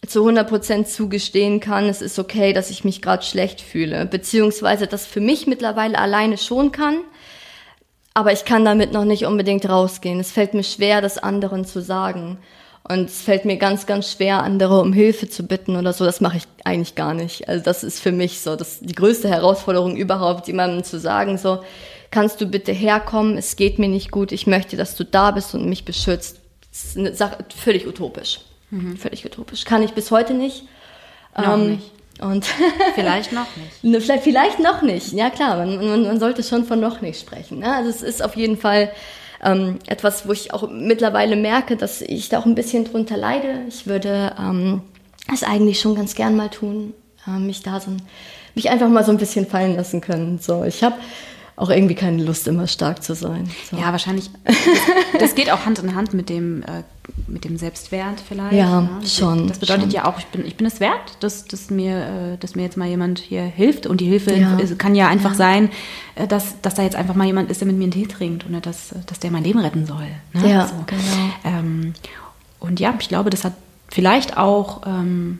[0.06, 4.86] zu 100 Prozent zugestehen kann, es ist okay, dass ich mich gerade schlecht fühle, beziehungsweise
[4.86, 7.00] das für mich mittlerweile alleine schon kann,
[8.14, 10.20] aber ich kann damit noch nicht unbedingt rausgehen.
[10.20, 12.38] Es fällt mir schwer, das anderen zu sagen.
[12.88, 16.04] Und es fällt mir ganz, ganz schwer, andere um Hilfe zu bitten oder so.
[16.04, 17.48] Das mache ich eigentlich gar nicht.
[17.48, 21.60] Also das ist für mich so das die größte Herausforderung überhaupt, jemandem zu sagen, so,
[22.10, 25.54] kannst du bitte herkommen, es geht mir nicht gut, ich möchte, dass du da bist
[25.54, 26.40] und mich beschützt.
[26.70, 28.40] Das ist eine Sache, völlig utopisch.
[28.70, 28.96] Mhm.
[28.96, 29.64] Völlig utopisch.
[29.64, 30.64] Kann ich bis heute nicht.
[31.36, 31.90] Noch ähm, nicht.
[32.20, 32.46] Und
[32.94, 33.84] vielleicht noch nicht.
[33.84, 35.12] Ne, vielleicht, vielleicht noch nicht.
[35.12, 37.58] Ja klar, man, man, man sollte schon von noch nicht sprechen.
[37.58, 37.74] Ne?
[37.74, 38.90] Also es ist auf jeden Fall
[39.42, 43.62] ähm, etwas, wo ich auch mittlerweile merke, dass ich da auch ein bisschen drunter leide.
[43.68, 44.82] Ich würde ähm,
[45.32, 46.94] es eigentlich schon ganz gern mal tun,
[47.26, 47.92] äh, mich da so
[48.54, 50.38] mich einfach mal so ein bisschen fallen lassen können.
[50.38, 50.96] So, ich habe
[51.56, 53.48] auch irgendwie keine Lust, immer stark zu sein.
[53.70, 53.78] So.
[53.78, 54.30] Ja, wahrscheinlich.
[55.18, 56.82] Das, geht auch Hand in Hand mit dem, äh,
[57.26, 58.52] mit dem Selbstwert vielleicht.
[58.52, 59.06] Ja, ne?
[59.06, 59.48] schon.
[59.48, 59.90] Das bedeutet schon.
[59.90, 61.96] ja auch, ich bin, ich bin es wert, dass, dass, mir,
[62.34, 63.86] äh, dass mir jetzt mal jemand hier hilft.
[63.86, 64.58] Und die Hilfe ja.
[64.76, 65.36] kann ja einfach ja.
[65.36, 65.70] sein,
[66.16, 68.46] äh, dass, dass da jetzt einfach mal jemand ist, der mit mir einen Tee trinkt
[68.46, 70.06] oder dass, dass der mein Leben retten soll.
[70.34, 70.50] Ne?
[70.50, 70.74] Ja, so.
[70.86, 71.32] genau.
[71.44, 71.94] Ähm,
[72.60, 73.54] und ja, ich glaube, das hat
[73.88, 75.38] vielleicht auch ähm,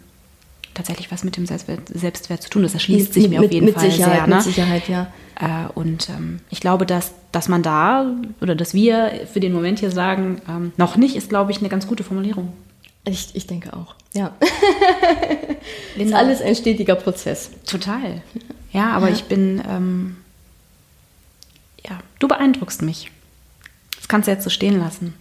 [0.77, 2.63] tatsächlich was mit dem Selbstwert, zu tun.
[2.63, 4.27] Das erschließt sich mir mit, auf jeden Fall Sicherheit, sehr.
[4.27, 4.35] Ne?
[4.37, 5.13] Mit Sicherheit, ja.
[5.41, 8.07] Äh, und ähm, ich glaube, dass, dass man da
[8.41, 11.69] oder dass wir für den Moment hier sagen, ähm, noch nicht, ist, glaube ich, eine
[11.69, 12.53] ganz gute Formulierung.
[13.05, 14.35] Ich, ich denke auch, ja.
[15.97, 17.51] ist alles ein stetiger Prozess.
[17.65, 18.23] Total.
[18.73, 19.15] Ja, aber ja.
[19.15, 20.17] ich bin, ähm,
[21.89, 23.11] ja, du beeindruckst mich.
[23.97, 25.15] Das kannst du jetzt so stehen lassen.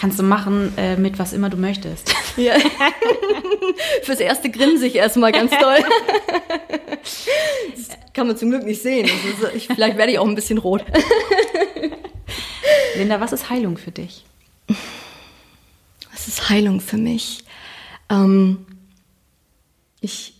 [0.00, 2.14] Kannst du machen äh, mit was immer du möchtest.
[2.36, 2.54] Ja.
[4.02, 5.84] Fürs erste grinse ich erstmal ganz toll.
[7.76, 9.04] Das kann man zum Glück nicht sehen.
[9.04, 10.82] Ist, ich, vielleicht werde ich auch ein bisschen rot.
[12.96, 14.24] Linda, was ist Heilung für dich?
[16.12, 17.44] Was ist Heilung für mich?
[18.08, 18.64] Ähm,
[20.00, 20.32] ich.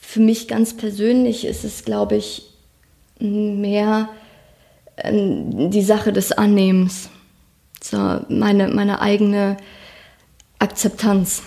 [0.00, 2.44] Für mich ganz persönlich ist es, glaube ich,
[3.18, 4.08] mehr
[5.04, 7.08] die Sache des Annehmens,
[7.82, 9.56] so meine, meine eigene
[10.58, 11.42] Akzeptanz,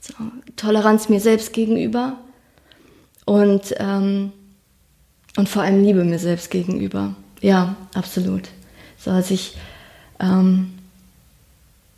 [0.00, 0.14] so,
[0.56, 2.18] Toleranz mir selbst gegenüber
[3.26, 4.32] und, ähm,
[5.36, 7.14] und vor allem Liebe mir selbst gegenüber.
[7.42, 8.48] Ja, absolut.
[8.98, 9.56] So, als ich,
[10.20, 10.72] ähm,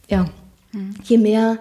[0.09, 0.29] ja,
[0.73, 0.95] mhm.
[1.05, 1.59] je mehr,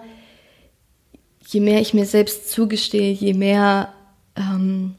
[1.46, 3.92] je mehr ich mir selbst zugestehe, je mehr
[4.34, 4.96] ähm,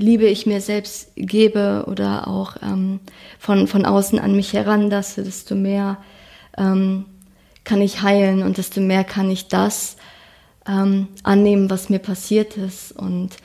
[0.00, 3.00] Liebe ich mir selbst gebe oder auch ähm,
[3.38, 5.98] von, von außen an mich heranlasse, desto mehr
[6.56, 7.04] ähm,
[7.64, 9.96] kann ich heilen und desto mehr kann ich das
[10.66, 13.36] ähm, annehmen, was mir passiert ist und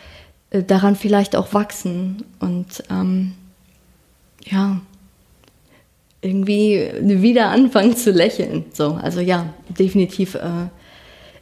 [0.52, 3.34] äh, daran vielleicht auch wachsen und ähm,
[4.46, 4.80] ja,
[6.22, 8.66] irgendwie wieder anfangen zu lächeln.
[8.74, 10.70] So, also ja, definitiv äh,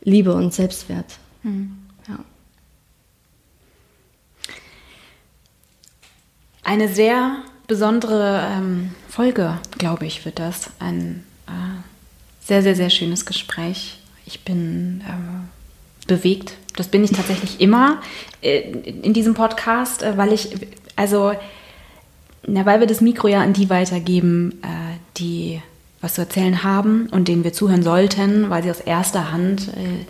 [0.03, 1.19] Liebe und Selbstwert.
[1.43, 1.82] Mhm.
[6.63, 7.35] Eine sehr
[7.67, 10.69] besondere ähm, Folge, glaube ich, wird das.
[10.79, 11.51] Ein äh,
[12.45, 13.99] sehr, sehr, sehr schönes Gespräch.
[14.25, 16.53] Ich bin äh, bewegt.
[16.77, 18.01] Das bin ich tatsächlich immer
[18.41, 20.55] äh, in diesem Podcast, äh, weil ich,
[20.95, 21.33] also,
[22.47, 25.61] na, weil wir das Mikro ja an die weitergeben, äh, die
[25.99, 30.05] was zu erzählen haben und denen wir zuhören sollten, weil sie aus erster Hand äh,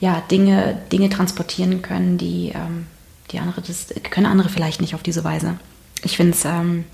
[0.00, 2.86] ja, Dinge, Dinge transportieren können, die, ähm,
[3.30, 5.58] die andere, das können andere vielleicht nicht auf diese Weise
[6.02, 6.84] ich finde es ähm,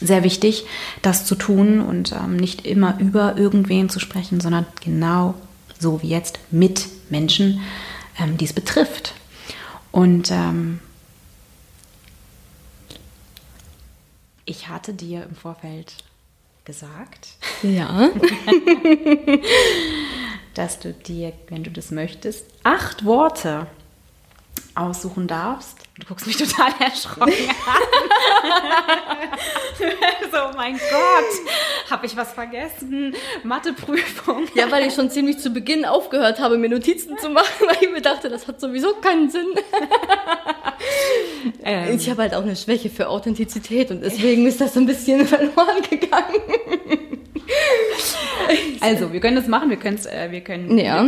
[0.00, 0.64] sehr wichtig,
[1.02, 5.34] das zu tun und ähm, nicht immer über irgendwen zu sprechen, sondern genau
[5.78, 7.60] so wie jetzt mit Menschen,
[8.18, 9.14] ähm, die es betrifft.
[9.92, 10.80] Und ähm,
[14.44, 15.94] ich hatte dir im Vorfeld
[16.64, 17.28] gesagt,
[17.62, 18.10] Ja.
[20.54, 23.66] dass du dir, wenn du das möchtest, acht Worte
[24.76, 25.78] aussuchen darfst.
[25.98, 27.82] Du guckst mich total erschrocken an.
[30.32, 33.14] so, oh mein Gott, habe ich was vergessen?
[33.42, 34.46] Matheprüfung.
[34.54, 37.90] Ja, weil ich schon ziemlich zu Beginn aufgehört habe, mir Notizen zu machen, weil ich
[37.90, 39.48] mir dachte, das hat sowieso keinen Sinn.
[41.62, 44.86] Ähm, Ich habe halt auch eine Schwäche für Authentizität und deswegen ist das so ein
[44.86, 46.40] bisschen verloren gegangen.
[48.80, 50.78] also, wir können das machen, wir können es, äh, wir können.
[50.78, 51.06] Ja.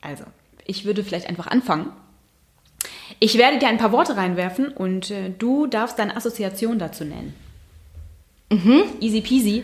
[0.00, 0.24] Also,
[0.66, 1.92] ich würde vielleicht einfach anfangen.
[3.22, 7.32] Ich werde dir ein paar Worte reinwerfen und äh, du darfst deine Assoziation dazu nennen.
[8.98, 9.62] Easy peasy,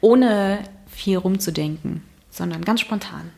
[0.00, 3.30] ohne viel rumzudenken, sondern ganz spontan.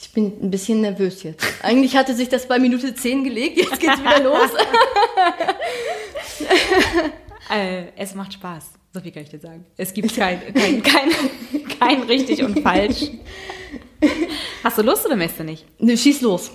[0.00, 1.44] Ich bin ein bisschen nervös jetzt.
[1.62, 4.50] Eigentlich hatte sich das bei Minute 10 gelegt, jetzt geht's wieder los.
[7.48, 9.64] Äh, es macht Spaß, so viel kann ich dir sagen.
[9.76, 11.10] Es gibt kein, kein, kein,
[11.78, 13.12] kein richtig und falsch.
[14.64, 15.64] Hast du Lust oder möchtest du nicht?
[15.80, 16.50] Ne, schieß los.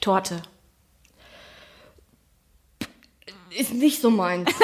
[0.00, 0.42] Torte.
[3.56, 4.50] Ist nicht so meins.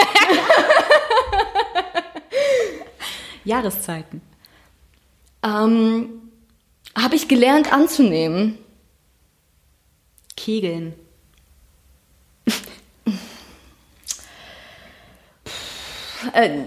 [3.44, 4.20] Jahreszeiten.
[5.42, 6.30] ähm,
[6.94, 8.58] habe ich gelernt anzunehmen.
[10.36, 10.92] Kegeln.
[16.34, 16.66] Äh,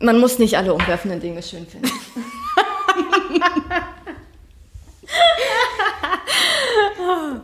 [0.00, 1.90] man muss nicht alle umwerfenden Dinge schön finden.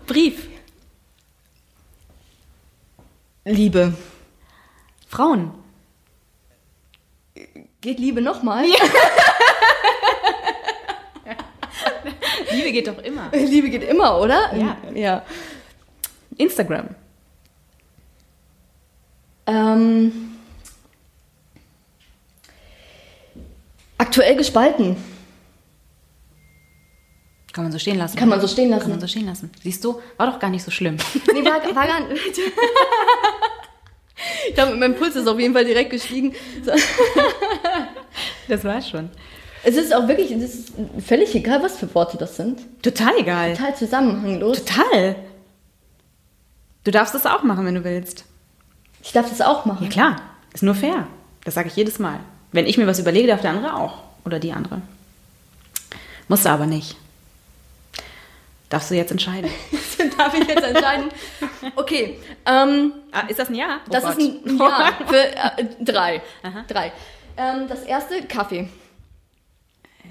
[0.06, 0.55] Brief.
[3.46, 3.94] Liebe.
[5.06, 5.52] Frauen.
[7.80, 8.64] Geht Liebe nochmal?
[12.50, 13.30] Liebe geht doch immer.
[13.32, 14.52] Liebe geht immer, oder?
[14.56, 14.76] Ja.
[14.94, 15.22] ja.
[16.36, 16.88] Instagram.
[19.46, 20.36] Ähm,
[23.96, 24.96] aktuell gespalten.
[27.56, 28.16] Kann man so stehen lassen.
[28.18, 29.00] Kann man so stehen Kann man lassen.
[29.00, 29.50] so stehen lassen.
[29.62, 30.98] Siehst du, war doch gar nicht so schlimm.
[31.32, 32.20] Nee, war, war gar nicht.
[34.48, 36.34] Ich glaube, mein Puls ist auf jeden Fall direkt gestiegen.
[36.64, 36.72] So.
[38.48, 39.10] Das war schon.
[39.62, 40.72] Es ist auch wirklich, es ist
[41.06, 42.60] völlig egal, was für Worte das sind.
[42.82, 43.54] Total egal.
[43.56, 44.64] Total zusammenhanglos.
[44.64, 45.16] Total.
[46.84, 48.24] Du darfst das auch machen, wenn du willst.
[49.02, 49.88] Ich darf das auch Ja machen.
[49.88, 50.16] klar,
[50.54, 51.06] ist nur fair.
[51.44, 52.20] Das sage ich jedes Mal.
[52.52, 53.98] Wenn ich mir was überlege, darf der andere auch.
[54.24, 54.80] Oder die andere.
[56.28, 56.96] Musst du aber nicht.
[58.68, 59.48] Darfst du jetzt entscheiden.
[60.18, 61.08] darf ich jetzt entscheiden?
[61.76, 63.80] Okay, ähm, Ah, ist das ein Ja?
[63.86, 64.18] Oh das Gott.
[64.18, 66.20] ist ein Ja für äh, drei.
[66.66, 66.92] Drei.
[67.36, 68.68] Ähm, das erste, Kaffee.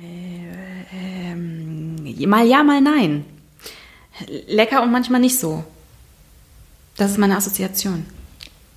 [0.02, 1.96] Ähm,
[2.30, 3.26] mal ja, mal nein.
[4.48, 5.66] Lecker und manchmal nicht so.
[6.96, 8.06] Das ist meine Assoziation.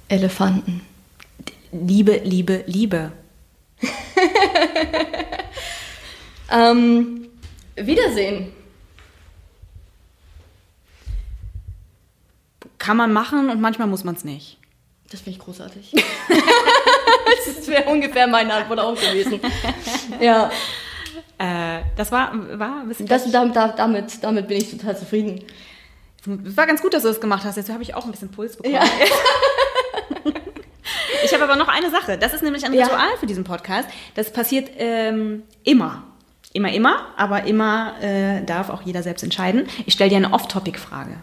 [0.08, 0.80] Elefanten.
[1.70, 3.12] Liebe, Liebe, Liebe.
[6.50, 7.28] Ähm,
[7.76, 8.52] Wiedersehen.
[12.88, 14.56] Kann man machen und manchmal muss man es nicht.
[15.10, 15.92] Das finde ich großartig.
[17.46, 19.40] das wäre ungefähr meine Antwort auch gewesen.
[20.22, 20.50] Ja,
[21.36, 23.04] Äh, das war, war ein bisschen.
[23.06, 25.44] das, da, da, damit, damit bin ich total zufrieden.
[26.46, 27.56] Es war ganz gut, dass du das gemacht hast.
[27.56, 28.76] Jetzt habe ich auch ein bisschen Puls bekommen.
[28.76, 28.82] Ja.
[31.24, 32.16] Ich habe aber noch eine Sache.
[32.16, 32.84] Das ist nämlich ein Ja.
[32.86, 33.86] Ritual für diesen Podcast.
[34.14, 36.04] Das passiert ähm, immer.
[36.54, 37.08] Immer, immer.
[37.18, 39.66] Aber immer äh, darf auch jeder selbst entscheiden.
[39.84, 41.18] Ich stelle dir eine Off-Topic-Frage.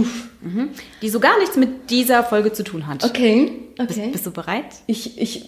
[0.00, 0.28] Uff.
[0.40, 0.70] Mhm.
[1.02, 3.04] Die so gar nichts mit dieser Folge zu tun hat.
[3.04, 4.08] Okay, Bist, okay.
[4.12, 4.66] bist du bereit?
[4.86, 5.44] Ich, ich,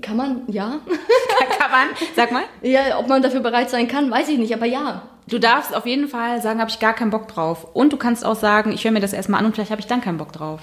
[0.00, 0.80] kann man, ja?
[1.58, 1.88] Kann man?
[2.14, 2.44] Sag mal.
[2.62, 5.08] ja, ob man dafür bereit sein kann, weiß ich nicht, aber ja.
[5.28, 7.66] Du darfst auf jeden Fall sagen, habe ich gar keinen Bock drauf.
[7.74, 9.86] Und du kannst auch sagen, ich höre mir das erstmal an und vielleicht habe ich
[9.86, 10.60] dann keinen Bock drauf.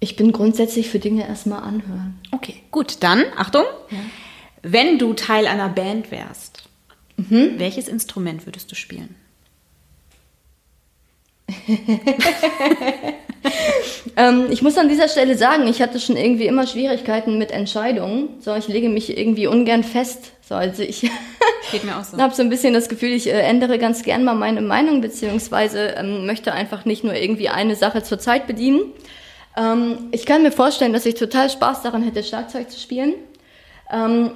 [0.00, 2.20] Ich bin grundsätzlich für Dinge erstmal anhören.
[2.30, 2.98] Okay, gut.
[3.00, 3.64] Dann, Achtung.
[4.62, 6.68] Wenn du Teil einer Band wärst,
[7.16, 9.16] welches Instrument würdest du spielen?
[14.16, 18.30] Ähm, ich muss an dieser Stelle sagen, ich hatte schon irgendwie immer Schwierigkeiten mit Entscheidungen.
[18.40, 20.32] So, ich lege mich irgendwie ungern fest.
[20.46, 21.02] So, also ich
[21.70, 22.18] Geht mir auch so.
[22.20, 25.94] habe so ein bisschen das Gefühl, ich äh, ändere ganz gern mal meine Meinung, beziehungsweise
[25.96, 28.92] ähm, möchte einfach nicht nur irgendwie eine Sache zur Zeit bedienen.
[29.56, 33.14] Ähm, ich kann mir vorstellen, dass ich total Spaß daran hätte, Schlagzeug zu spielen.
[33.92, 34.32] Ähm,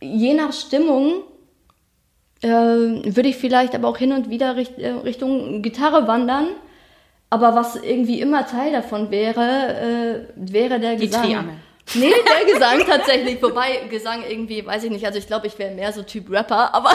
[0.00, 1.22] je nach Stimmung
[2.42, 6.48] äh, würde ich vielleicht aber auch hin und wieder richt, äh, Richtung Gitarre wandern.
[7.30, 11.22] Aber was irgendwie immer Teil davon wäre, äh, wäre der Die Gesang.
[11.22, 11.54] Triangel.
[11.94, 13.42] Nee, der Gesang tatsächlich.
[13.42, 16.74] Wobei Gesang irgendwie, weiß ich nicht, also ich glaube, ich wäre mehr so Typ Rapper,
[16.74, 16.90] aber,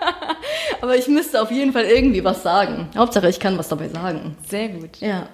[0.80, 2.88] aber ich müsste auf jeden Fall irgendwie was sagen.
[2.96, 4.36] Hauptsache, ich kann was dabei sagen.
[4.48, 4.98] Sehr gut.
[5.00, 5.28] Ja.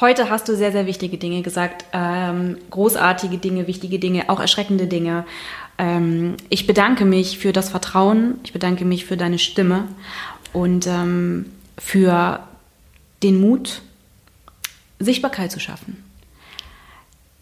[0.00, 1.84] Heute hast du sehr, sehr wichtige Dinge gesagt.
[1.92, 5.26] Ähm, großartige Dinge, wichtige Dinge, auch erschreckende Dinge.
[5.80, 8.38] Ähm, ich bedanke mich für das Vertrauen.
[8.44, 9.88] Ich bedanke mich für deine Stimme
[10.52, 11.46] und ähm,
[11.78, 12.40] für
[13.22, 13.80] den Mut,
[14.98, 16.04] Sichtbarkeit zu schaffen.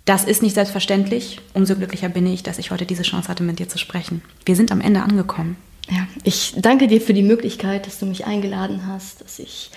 [0.04, 1.40] Das ist nicht selbstverständlich.
[1.52, 4.22] Umso glücklicher bin ich, dass ich heute diese Chance hatte, mit dir zu sprechen.
[4.46, 5.56] Wir sind am Ende angekommen.
[5.90, 9.70] Ja, ich danke dir für die Möglichkeit, dass du mich eingeladen hast, dass ich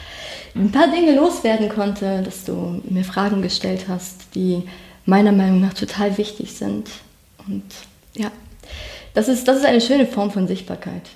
[0.56, 4.64] ein paar Dinge loswerden konnte, dass du mir Fragen gestellt hast, die
[5.06, 6.90] meiner Meinung nach total wichtig sind.
[7.48, 7.64] Und
[8.16, 8.32] ja,
[9.14, 11.10] das ist, das ist eine schöne Form von Sichtbarkeit.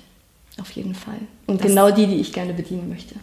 [0.60, 1.18] Auf jeden Fall.
[1.46, 3.14] Und das genau die, die ich gerne bedienen möchte.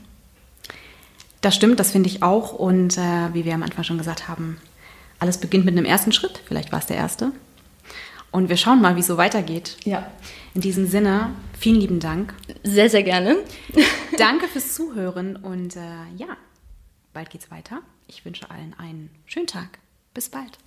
[1.41, 2.53] Das stimmt, das finde ich auch.
[2.53, 4.57] Und äh, wie wir am Anfang schon gesagt haben,
[5.19, 6.41] alles beginnt mit einem ersten Schritt.
[6.45, 7.31] Vielleicht war es der erste.
[8.31, 9.77] Und wir schauen mal, wie es so weitergeht.
[9.83, 10.11] Ja.
[10.55, 12.33] In diesem Sinne, vielen lieben Dank.
[12.63, 13.37] Sehr, sehr gerne.
[14.17, 15.79] Danke fürs Zuhören und äh,
[16.17, 16.37] ja,
[17.13, 17.81] bald geht's weiter.
[18.07, 19.79] Ich wünsche allen einen schönen Tag.
[20.13, 20.57] Bis bald.